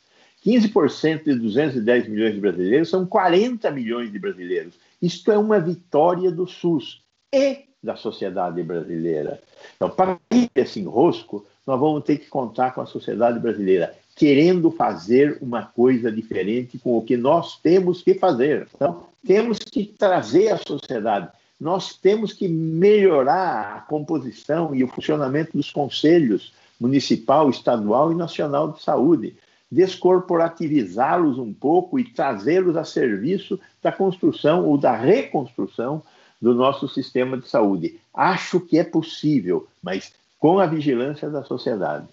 15% 0.44 1.24
de 1.24 1.36
210 1.36 2.08
milhões 2.08 2.34
de 2.34 2.42
brasileiros 2.42 2.90
são 2.90 3.06
40 3.06 3.70
milhões 3.70 4.12
de 4.12 4.18
brasileiros. 4.18 4.74
Isto 5.00 5.32
é 5.32 5.38
uma 5.38 5.60
vitória 5.60 6.32
do 6.32 6.48
SUS 6.48 7.04
e 7.32 7.60
da 7.82 7.96
sociedade 7.96 8.62
brasileira. 8.64 9.40
Então, 9.76 9.90
para 9.90 10.18
ir 10.32 10.50
esse 10.56 10.80
enrosco, 10.80 11.46
nós 11.66 11.80
vamos 11.80 12.04
ter 12.04 12.18
que 12.18 12.28
contar 12.28 12.72
com 12.72 12.82
a 12.82 12.86
sociedade 12.86 13.40
brasileira 13.40 13.94
querendo 14.16 14.72
fazer 14.72 15.38
uma 15.42 15.64
coisa 15.64 16.12
diferente 16.12 16.78
com 16.78 16.98
o 16.98 17.02
que 17.02 17.18
nós 17.18 17.60
temos 17.60 18.02
que 18.02 18.14
fazer. 18.16 18.68
Então, 18.76 19.04
temos 19.26 19.60
que 19.60 19.86
trazer 19.86 20.50
a 20.50 20.58
sociedade. 20.58 21.30
Nós 21.64 21.96
temos 21.96 22.34
que 22.34 22.46
melhorar 22.46 23.78
a 23.78 23.80
composição 23.80 24.76
e 24.76 24.84
o 24.84 24.88
funcionamento 24.90 25.56
dos 25.56 25.72
conselhos 25.72 26.54
municipal, 26.78 27.50
estadual 27.50 28.12
e 28.12 28.16
nacional 28.16 28.74
de 28.74 28.84
saúde, 28.84 29.38
descorporativizá-los 29.72 31.38
um 31.38 31.54
pouco 31.54 31.98
e 31.98 32.04
trazê-los 32.04 32.76
a 32.76 32.84
serviço 32.84 33.58
da 33.82 33.94
construção 33.94 34.66
ou 34.66 34.78
da 34.78 34.94
reconstrução 34.94 36.04
do 36.42 36.54
nosso 36.54 36.90
sistema 36.90 37.38
de 37.38 37.48
saúde. 37.48 37.98
Acho 38.14 38.60
que 38.60 38.78
é 38.78 38.84
possível, 38.84 39.66
mas 39.82 40.12
com 40.38 40.60
a 40.60 40.66
vigilância 40.66 41.30
da 41.30 41.46
sociedade. 41.46 42.10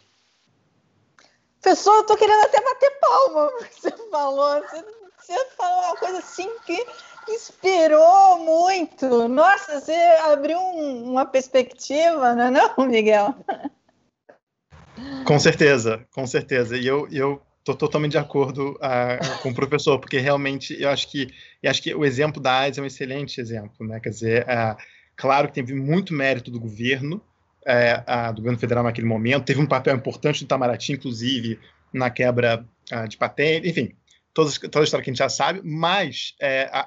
Professor, 1.61 1.95
eu 1.95 2.01
estou 2.03 2.17
querendo 2.17 2.45
até 2.45 2.61
bater 2.63 3.01
palma. 3.01 3.51
Você 3.69 3.91
falou, 4.13 4.61
você, 4.61 5.00
você 5.21 5.47
falou 5.57 5.85
uma 5.85 5.97
coisa 5.97 6.19
assim 6.19 6.51
que 6.67 6.87
inspirou 7.29 8.39
muito. 8.41 9.29
Nossa, 9.29 9.81
você 9.81 9.95
abriu 10.33 10.59
um, 10.59 11.11
uma 11.11 11.27
perspectiva, 11.27 12.35
não 12.35 12.45
é 12.45 12.51
não, 12.51 12.87
Miguel? 12.87 13.35
Com 15.25 15.39
certeza, 15.39 16.07
com 16.13 16.27
certeza. 16.27 16.77
E 16.77 16.87
eu, 16.87 17.09
eu 17.11 17.41
Estou 17.61 17.75
totalmente 17.75 18.13
de 18.13 18.19
acordo 18.19 18.73
uh, 18.77 19.43
com 19.43 19.51
o 19.51 19.55
professor, 19.55 19.99
porque 19.99 20.19
realmente 20.19 20.75
eu 20.81 20.89
acho 20.89 21.11
que 21.11 21.29
eu 21.63 21.71
acho 21.71 21.83
que 21.83 21.95
o 21.95 22.07
exemplo 22.07 22.43
da 22.43 22.53
AIDS 22.61 22.79
é 22.79 22.83
um 22.83 22.87
excelente 22.87 23.39
exemplo, 23.39 23.87
né? 23.87 24.01
Quer 24.01 24.09
dizer, 24.09 24.43
uh, 24.45 24.77
claro 25.15 25.47
que 25.47 25.55
teve 25.55 25.75
muito 25.75 26.15
mérito 26.15 26.51
do 26.51 26.59
governo, 26.59 27.23
uh, 27.67 28.33
do 28.33 28.41
governo 28.41 28.59
federal 28.59 28.83
naquele 28.83 29.07
momento, 29.07 29.45
teve 29.45 29.61
um 29.61 29.67
papel 29.67 29.95
importante 29.95 30.39
do 30.39 30.47
Itamaraty, 30.47 30.95
inclusive 30.95 31.61
na 31.93 32.09
quebra 32.09 32.65
de 33.09 33.17
patente, 33.17 33.69
enfim, 33.69 33.93
toda, 34.33 34.51
toda 34.51 34.81
a 34.81 34.85
história 34.85 35.05
que 35.05 35.11
a 35.11 35.13
gente 35.13 35.19
já 35.19 35.29
sabe, 35.29 35.61
mas 35.65 36.35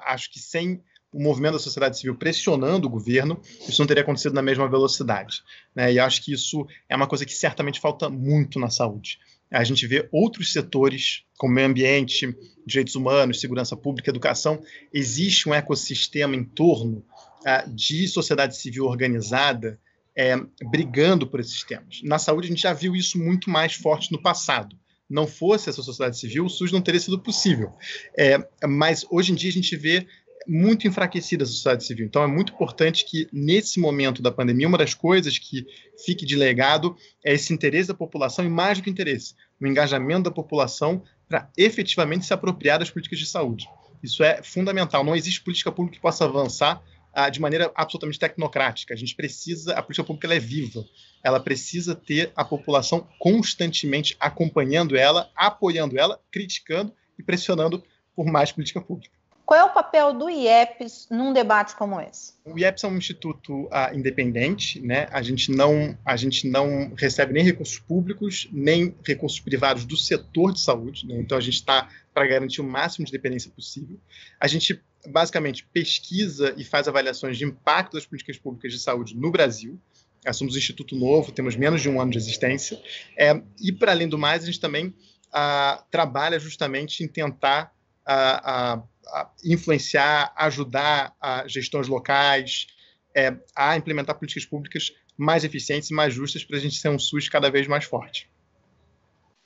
acho 0.06 0.30
que 0.32 0.38
sem 0.38 0.82
o 1.12 1.22
movimento 1.22 1.52
da 1.52 1.58
sociedade 1.60 1.96
civil 1.96 2.16
pressionando 2.16 2.88
o 2.88 2.90
governo, 2.90 3.40
isso 3.68 3.80
não 3.80 3.86
teria 3.86 4.02
acontecido 4.02 4.34
na 4.34 4.42
mesma 4.42 4.68
velocidade. 4.68 5.42
Né? 5.74 5.92
E 5.92 6.00
acho 6.00 6.22
que 6.24 6.32
isso 6.32 6.66
é 6.88 6.96
uma 6.96 7.06
coisa 7.06 7.24
que 7.24 7.32
certamente 7.32 7.80
falta 7.80 8.10
muito 8.10 8.58
na 8.58 8.68
saúde 8.68 9.18
a 9.54 9.64
gente 9.64 9.86
vê 9.86 10.08
outros 10.10 10.52
setores, 10.52 11.22
como 11.38 11.54
meio 11.54 11.68
ambiente, 11.68 12.34
direitos 12.66 12.96
humanos, 12.96 13.40
segurança 13.40 13.76
pública, 13.76 14.10
educação, 14.10 14.60
existe 14.92 15.48
um 15.48 15.54
ecossistema 15.54 16.34
em 16.34 16.44
torno 16.44 17.04
uh, 17.40 17.70
de 17.70 18.08
sociedade 18.08 18.56
civil 18.56 18.84
organizada 18.84 19.78
é, 20.16 20.36
brigando 20.70 21.26
por 21.26 21.40
esses 21.40 21.62
temas. 21.64 22.00
Na 22.02 22.18
saúde, 22.18 22.46
a 22.46 22.50
gente 22.50 22.62
já 22.62 22.72
viu 22.72 22.94
isso 22.94 23.18
muito 23.18 23.50
mais 23.50 23.74
forte 23.74 24.12
no 24.12 24.20
passado. 24.20 24.76
Não 25.14 25.28
fosse 25.28 25.70
essa 25.70 25.80
sociedade 25.80 26.18
civil, 26.18 26.44
o 26.44 26.50
SUS 26.50 26.72
não 26.72 26.82
teria 26.82 26.98
sido 26.98 27.20
possível. 27.20 27.70
É, 28.18 28.36
mas 28.66 29.06
hoje 29.08 29.30
em 29.30 29.36
dia 29.36 29.48
a 29.48 29.52
gente 29.52 29.76
vê 29.76 30.08
muito 30.44 30.88
enfraquecida 30.88 31.44
a 31.44 31.46
sociedade 31.46 31.84
civil. 31.84 32.04
Então 32.04 32.24
é 32.24 32.26
muito 32.26 32.52
importante 32.52 33.04
que, 33.08 33.28
nesse 33.32 33.78
momento 33.78 34.20
da 34.20 34.32
pandemia, 34.32 34.66
uma 34.66 34.76
das 34.76 34.92
coisas 34.92 35.38
que 35.38 35.64
fique 36.04 36.26
de 36.26 36.34
legado 36.34 36.96
é 37.24 37.32
esse 37.32 37.54
interesse 37.54 37.86
da 37.86 37.94
população, 37.94 38.44
e 38.44 38.48
mais 38.48 38.78
do 38.78 38.84
que 38.84 38.90
interesse, 38.90 39.34
o 39.60 39.66
engajamento 39.68 40.24
da 40.24 40.30
população 40.32 41.00
para 41.28 41.48
efetivamente 41.56 42.26
se 42.26 42.34
apropriar 42.34 42.80
das 42.80 42.90
políticas 42.90 43.20
de 43.20 43.26
saúde. 43.26 43.68
Isso 44.02 44.24
é 44.24 44.42
fundamental. 44.42 45.04
Não 45.04 45.14
existe 45.14 45.42
política 45.42 45.70
pública 45.70 45.96
que 45.96 46.02
possa 46.02 46.24
avançar 46.24 46.82
de 47.30 47.40
maneira 47.40 47.70
absolutamente 47.74 48.18
tecnocrática. 48.18 48.92
A 48.92 48.96
gente 48.96 49.14
precisa, 49.14 49.74
a 49.74 49.82
política 49.82 50.04
pública 50.04 50.34
é 50.34 50.40
viva. 50.40 50.84
Ela 51.22 51.38
precisa 51.38 51.94
ter 51.94 52.32
a 52.34 52.44
população 52.44 53.06
constantemente 53.18 54.16
acompanhando 54.18 54.96
ela, 54.96 55.30
apoiando 55.36 55.98
ela, 55.98 56.20
criticando 56.30 56.92
e 57.18 57.22
pressionando 57.22 57.82
por 58.14 58.26
mais 58.26 58.50
política 58.50 58.80
pública. 58.80 59.13
Qual 59.46 59.60
é 59.60 59.64
o 59.64 59.74
papel 59.74 60.14
do 60.14 60.30
IEPS 60.30 61.08
num 61.10 61.32
debate 61.32 61.76
como 61.76 62.00
esse? 62.00 62.32
O 62.44 62.58
IEPS 62.58 62.84
é 62.84 62.88
um 62.88 62.96
instituto 62.96 63.64
uh, 63.64 63.94
independente, 63.94 64.80
né? 64.80 65.06
A 65.10 65.20
gente 65.20 65.50
não 65.50 65.96
a 66.04 66.16
gente 66.16 66.48
não 66.48 66.94
recebe 66.96 67.32
nem 67.32 67.44
recursos 67.44 67.78
públicos 67.78 68.48
nem 68.50 68.94
recursos 69.04 69.40
privados 69.40 69.84
do 69.84 69.96
setor 69.96 70.52
de 70.52 70.60
saúde, 70.60 71.06
né? 71.06 71.16
então 71.18 71.36
a 71.36 71.40
gente 71.40 71.54
está 71.54 71.88
para 72.14 72.26
garantir 72.26 72.60
o 72.60 72.64
máximo 72.64 73.04
de 73.04 73.12
dependência 73.12 73.50
possível. 73.50 73.98
A 74.40 74.46
gente 74.46 74.80
basicamente 75.06 75.66
pesquisa 75.72 76.54
e 76.56 76.64
faz 76.64 76.88
avaliações 76.88 77.36
de 77.36 77.44
impacto 77.44 77.94
das 77.94 78.06
políticas 78.06 78.38
públicas 78.38 78.72
de 78.72 78.78
saúde 78.78 79.14
no 79.14 79.30
Brasil. 79.30 79.78
Nós 80.24 80.36
somos 80.36 80.54
um 80.54 80.58
instituto 80.58 80.96
novo, 80.96 81.32
temos 81.32 81.54
menos 81.54 81.82
de 81.82 81.88
um 81.90 82.00
ano 82.00 82.10
de 82.10 82.16
existência. 82.16 82.80
É, 83.14 83.42
e, 83.60 83.70
para 83.70 83.92
além 83.92 84.08
do 84.08 84.16
mais, 84.16 84.42
a 84.42 84.46
gente 84.46 84.58
também 84.58 84.86
uh, 84.86 85.84
trabalha 85.90 86.38
justamente 86.38 87.04
em 87.04 87.08
tentar 87.08 87.74
uh, 89.06 89.26
influenciar, 89.44 90.32
ajudar 90.36 91.14
a 91.20 91.46
gestões 91.46 91.88
locais, 91.88 92.66
é, 93.14 93.36
a 93.54 93.76
implementar 93.76 94.16
políticas 94.16 94.44
públicas 94.44 94.92
mais 95.16 95.44
eficientes 95.44 95.90
e 95.90 95.94
mais 95.94 96.12
justas 96.12 96.44
para 96.44 96.56
a 96.56 96.60
gente 96.60 96.76
ser 96.76 96.88
um 96.88 96.98
SUS 96.98 97.28
cada 97.28 97.50
vez 97.50 97.66
mais 97.66 97.84
forte. 97.84 98.28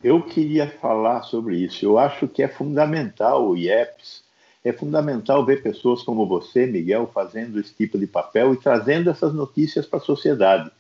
Eu 0.03 0.23
queria 0.23 0.69
falar 0.69 1.23
sobre 1.23 1.57
isso. 1.57 1.85
Eu 1.85 1.99
acho 1.99 2.29
que 2.29 2.43
é 2.43 2.49
fundamental 2.49 3.49
o 3.49 3.57
IEPS, 3.57 4.23
é 4.65 4.73
fundamental 4.73 5.45
ver 5.45 5.63
pessoas 5.63 6.03
como 6.03 6.27
você, 6.27 6.67
Miguel, 6.67 7.11
fazendo 7.13 7.59
esse 7.59 7.75
tipo 7.75 7.99
de 7.99 8.07
papel 8.07 8.55
e 8.55 8.57
trazendo 8.57 9.11
essas 9.11 9.33
notícias 9.33 9.87
para 9.87 9.99
a 9.99 10.03
sociedade. 10.03 10.71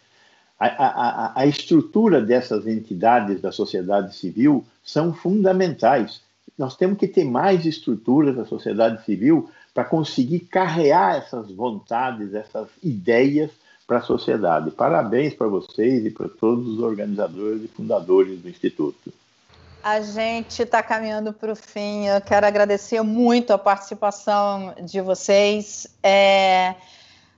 A, 0.58 0.66
a, 0.66 1.40
a, 1.42 1.46
estrutura 1.46 2.20
dessas 2.20 2.66
entidades 2.66 3.40
da 3.40 3.52
sociedade 3.52 4.14
civil 4.14 4.66
são 4.82 5.14
fundamentais 5.14 6.20
nós 6.58 6.76
temos 6.76 6.98
que 6.98 7.06
ter 7.06 7.24
mais 7.24 7.64
estruturas 7.64 8.34
da 8.34 8.44
sociedade 8.44 9.04
civil 9.04 9.48
para 9.72 9.84
conseguir 9.84 10.40
carrear 10.40 11.16
essas 11.16 11.50
vontades, 11.52 12.34
essas 12.34 12.68
ideias 12.82 13.50
para 13.86 13.98
a 13.98 14.02
sociedade. 14.02 14.72
Parabéns 14.72 15.34
para 15.34 15.46
vocês 15.46 16.04
e 16.04 16.10
para 16.10 16.28
todos 16.28 16.66
os 16.66 16.80
organizadores 16.80 17.62
e 17.64 17.68
fundadores 17.68 18.40
do 18.40 18.48
Instituto. 18.48 19.12
A 19.82 20.00
gente 20.00 20.62
está 20.62 20.82
caminhando 20.82 21.32
para 21.32 21.52
o 21.52 21.56
fim. 21.56 22.06
Eu 22.06 22.20
quero 22.20 22.44
agradecer 22.44 23.00
muito 23.02 23.52
a 23.52 23.58
participação 23.58 24.74
de 24.82 25.00
vocês. 25.00 25.86
É... 26.02 26.74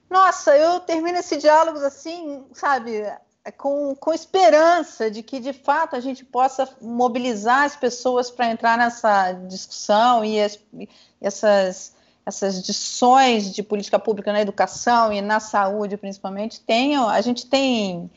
Nossa, 0.09 0.57
eu 0.57 0.81
termino 0.81 1.19
esse 1.19 1.37
diálogo 1.37 1.79
assim, 1.79 2.43
sabe, 2.53 3.05
com, 3.57 3.95
com 3.95 4.13
esperança 4.13 5.11
de 5.11 5.23
que, 5.23 5.41
de 5.41 5.53
fato, 5.53 5.97
a 5.97 6.01
gente 6.01 6.25
possa 6.25 6.69
mobilizar 6.81 7.65
as 7.65 7.77
pessoas 7.77 8.31
para 8.31 8.51
entrar 8.51 8.77
nessa 8.77 9.33
discussão 9.33 10.25
e 10.25 10.41
as, 10.41 10.59
essas, 11.21 11.95
essas 12.27 12.63
discussões 12.63 13.53
de 13.53 13.63
política 13.63 13.99
pública 13.99 14.33
na 14.33 14.43
educação 14.43 15.13
e 15.13 15.23
na 15.23 15.41
saúde, 15.41 15.97
principalmente, 15.97 16.61
tenham, 16.61 17.09
a 17.09 17.21
gente 17.23 17.47
tem, 17.47 18.11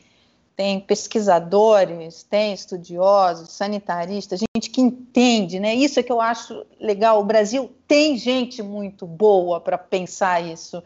tem 0.54 0.78
pesquisadores, 0.78 2.22
tem 2.22 2.52
estudiosos, 2.52 3.52
sanitaristas, 3.52 4.40
gente 4.54 4.68
que 4.68 4.82
entende, 4.82 5.58
né? 5.58 5.74
Isso 5.74 5.98
é 5.98 6.02
que 6.02 6.12
eu 6.12 6.20
acho 6.20 6.66
legal. 6.78 7.20
O 7.20 7.24
Brasil 7.24 7.72
tem 7.88 8.18
gente 8.18 8.62
muito 8.62 9.06
boa 9.06 9.58
para 9.58 9.78
pensar 9.78 10.42
isso 10.42 10.82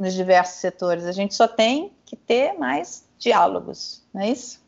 nos 0.00 0.12
diversos 0.12 0.60
setores. 0.60 1.06
A 1.06 1.12
gente 1.12 1.34
só 1.34 1.48
tem 1.48 1.90
que 2.04 2.14
ter 2.14 2.52
mais 2.52 3.07
diálogos, 3.18 4.02
não 4.14 4.22
é 4.22 4.30
isso? 4.30 4.60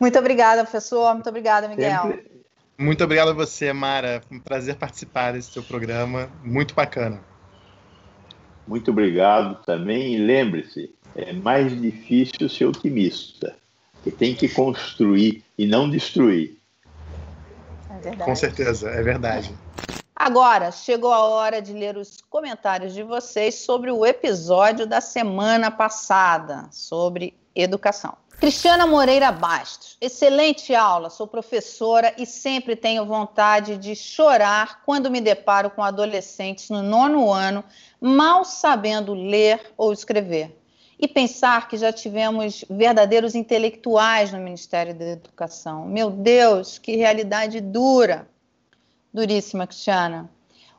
Muito 0.00 0.18
obrigada, 0.18 0.62
professor. 0.62 1.14
Muito 1.14 1.28
obrigada, 1.28 1.68
Miguel. 1.68 2.02
Sempre... 2.02 2.36
Muito 2.78 3.02
obrigado 3.02 3.30
a 3.30 3.32
você, 3.32 3.72
Mara. 3.72 4.22
Foi 4.28 4.36
um 4.36 4.40
prazer 4.40 4.76
participar 4.76 5.32
desse 5.32 5.50
seu 5.50 5.62
programa. 5.62 6.28
Muito 6.44 6.74
bacana. 6.74 7.20
Muito 8.66 8.90
obrigado 8.90 9.64
também. 9.64 10.14
E 10.14 10.18
lembre-se, 10.18 10.94
é 11.14 11.32
mais 11.32 11.80
difícil 11.80 12.48
ser 12.48 12.66
otimista, 12.66 13.56
que 14.04 14.10
tem 14.10 14.34
que 14.34 14.48
construir 14.48 15.42
e 15.56 15.66
não 15.66 15.88
destruir. 15.88 16.58
É 17.88 17.98
verdade. 17.98 18.24
Com 18.24 18.36
certeza, 18.36 18.90
é 18.90 19.02
verdade. 19.02 19.54
Agora, 20.18 20.72
chegou 20.72 21.12
a 21.12 21.24
hora 21.24 21.60
de 21.60 21.74
ler 21.74 21.98
os 21.98 22.22
comentários 22.30 22.94
de 22.94 23.02
vocês 23.02 23.56
sobre 23.56 23.90
o 23.92 24.04
episódio 24.06 24.86
da 24.86 24.98
semana 24.98 25.70
passada, 25.70 26.66
sobre 26.72 27.38
educação. 27.54 28.16
Cristiana 28.38 28.86
Moreira 28.86 29.30
Bastos, 29.30 29.98
excelente 30.00 30.74
aula. 30.74 31.10
Sou 31.10 31.26
professora 31.26 32.14
e 32.16 32.24
sempre 32.24 32.74
tenho 32.74 33.04
vontade 33.04 33.76
de 33.76 33.94
chorar 33.94 34.82
quando 34.86 35.10
me 35.10 35.20
deparo 35.20 35.70
com 35.70 35.82
adolescentes 35.82 36.70
no 36.70 36.82
nono 36.82 37.30
ano, 37.30 37.62
mal 38.00 38.42
sabendo 38.42 39.12
ler 39.12 39.72
ou 39.76 39.92
escrever. 39.92 40.58
E 40.98 41.06
pensar 41.06 41.68
que 41.68 41.76
já 41.76 41.92
tivemos 41.92 42.64
verdadeiros 42.70 43.34
intelectuais 43.34 44.32
no 44.32 44.38
Ministério 44.38 44.94
da 44.94 45.04
Educação. 45.08 45.86
Meu 45.86 46.10
Deus, 46.10 46.78
que 46.78 46.96
realidade 46.96 47.60
dura. 47.60 48.26
Duríssima, 49.16 49.66
Cristiana. 49.66 50.28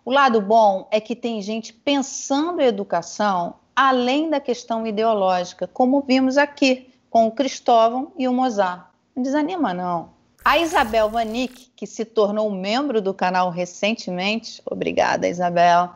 O 0.06 0.12
lado 0.12 0.39
bom 0.39 0.88
é 0.91 1.02
que 1.02 1.15
tem 1.15 1.41
gente 1.41 1.73
pensando 1.73 2.62
em 2.62 2.65
educação 2.65 3.56
além 3.76 4.30
da 4.30 4.39
questão 4.39 4.86
ideológica, 4.86 5.67
como 5.67 6.02
vimos 6.02 6.38
aqui 6.38 6.88
com 7.10 7.26
o 7.26 7.32
Cristóvão 7.32 8.12
e 8.15 8.28
o 8.28 8.34
Mozart. 8.34 8.86
Não 9.15 9.23
desanima, 9.23 9.73
não. 9.73 10.10
A 10.45 10.60
Isabel 10.60 11.10
Vanik, 11.10 11.71
que 11.76 11.88
se 11.88 12.06
tornou 12.06 12.52
membro 12.52 13.02
do 13.02 13.12
canal 13.12 13.50
recentemente, 13.50 14.62
obrigada, 14.69 15.28
Isabel, 15.28 15.89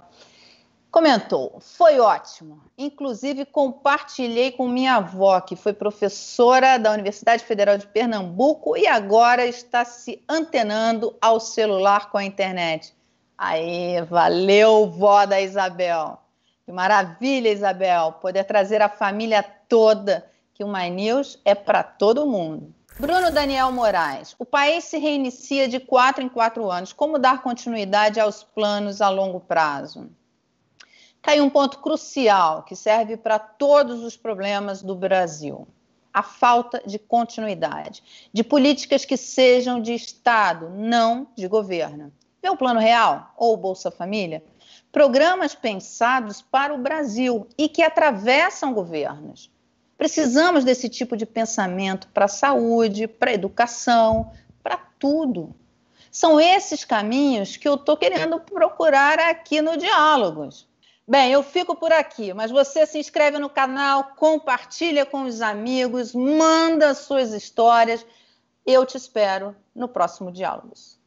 comentou: 0.91 1.57
foi 1.59 1.99
ótimo. 1.99 2.61
Inclusive, 2.77 3.45
compartilhei 3.45 4.51
com 4.51 4.67
minha 4.67 4.95
avó, 4.95 5.39
que 5.39 5.55
foi 5.55 5.73
professora 5.73 6.77
da 6.77 6.91
Universidade 6.91 7.43
Federal 7.43 7.77
de 7.77 7.87
Pernambuco 7.87 8.77
e 8.77 8.85
agora 8.85 9.45
está 9.45 9.85
se 9.85 10.21
antenando 10.27 11.15
ao 11.21 11.39
celular 11.39 12.11
com 12.11 12.17
a 12.17 12.23
internet. 12.23 12.93
Aí, 13.37 14.01
valeu, 14.03 14.87
vó 14.87 15.25
da 15.25 15.41
Isabel. 15.41 16.19
Que 16.65 16.71
maravilha, 16.71 17.49
Isabel, 17.49 18.11
poder 18.21 18.43
trazer 18.43 18.81
a 18.81 18.89
família 18.89 19.41
toda 19.67 20.29
que 20.53 20.63
o 20.63 20.71
My 20.71 20.89
News 20.89 21.39
é 21.43 21.55
para 21.55 21.81
todo 21.81 22.27
mundo. 22.27 22.71
Bruno 22.99 23.31
Daniel 23.31 23.71
Moraes, 23.71 24.35
o 24.37 24.45
país 24.45 24.83
se 24.83 24.99
reinicia 24.99 25.67
de 25.67 25.79
quatro 25.79 26.23
em 26.23 26.29
quatro 26.29 26.69
anos. 26.69 26.93
Como 26.93 27.17
dar 27.17 27.41
continuidade 27.41 28.19
aos 28.19 28.43
planos 28.43 29.01
a 29.01 29.09
longo 29.09 29.39
prazo? 29.39 30.07
Cai 31.21 31.39
um 31.39 31.49
ponto 31.49 31.79
crucial 31.79 32.63
que 32.63 32.75
serve 32.75 33.15
para 33.15 33.37
todos 33.37 34.03
os 34.03 34.17
problemas 34.17 34.81
do 34.81 34.95
Brasil: 34.95 35.67
a 36.11 36.23
falta 36.23 36.81
de 36.85 36.97
continuidade, 36.97 38.03
de 38.33 38.43
políticas 38.43 39.05
que 39.05 39.15
sejam 39.15 39.79
de 39.79 39.93
Estado, 39.93 40.69
não 40.69 41.27
de 41.35 41.47
governo. 41.47 42.11
Vê 42.41 42.49
o 42.49 42.57
Plano 42.57 42.79
Real 42.79 43.33
ou 43.37 43.53
o 43.53 43.57
Bolsa 43.57 43.91
Família? 43.91 44.43
Programas 44.91 45.53
pensados 45.53 46.41
para 46.41 46.73
o 46.73 46.79
Brasil 46.79 47.47
e 47.57 47.69
que 47.69 47.83
atravessam 47.83 48.73
governos. 48.73 49.51
Precisamos 49.97 50.63
desse 50.63 50.89
tipo 50.89 51.15
de 51.15 51.27
pensamento 51.27 52.07
para 52.07 52.25
a 52.25 52.27
saúde, 52.27 53.07
para 53.07 53.29
a 53.29 53.35
educação, 53.35 54.31
para 54.63 54.77
tudo. 54.97 55.53
São 56.11 56.41
esses 56.41 56.83
caminhos 56.83 57.55
que 57.55 57.67
eu 57.67 57.75
estou 57.75 57.95
querendo 57.95 58.39
procurar 58.39 59.19
aqui 59.19 59.61
no 59.61 59.77
Diálogos. 59.77 60.67
Bem, 61.11 61.33
eu 61.33 61.43
fico 61.43 61.75
por 61.75 61.91
aqui, 61.91 62.33
mas 62.33 62.51
você 62.51 62.85
se 62.85 62.97
inscreve 62.97 63.37
no 63.37 63.49
canal, 63.49 64.15
compartilha 64.15 65.05
com 65.05 65.23
os 65.23 65.41
amigos, 65.41 66.15
manda 66.15 66.93
suas 66.93 67.33
histórias. 67.33 68.05
Eu 68.65 68.85
te 68.85 68.95
espero 68.95 69.53
no 69.75 69.89
próximo 69.89 70.31
Diálogos. 70.31 71.00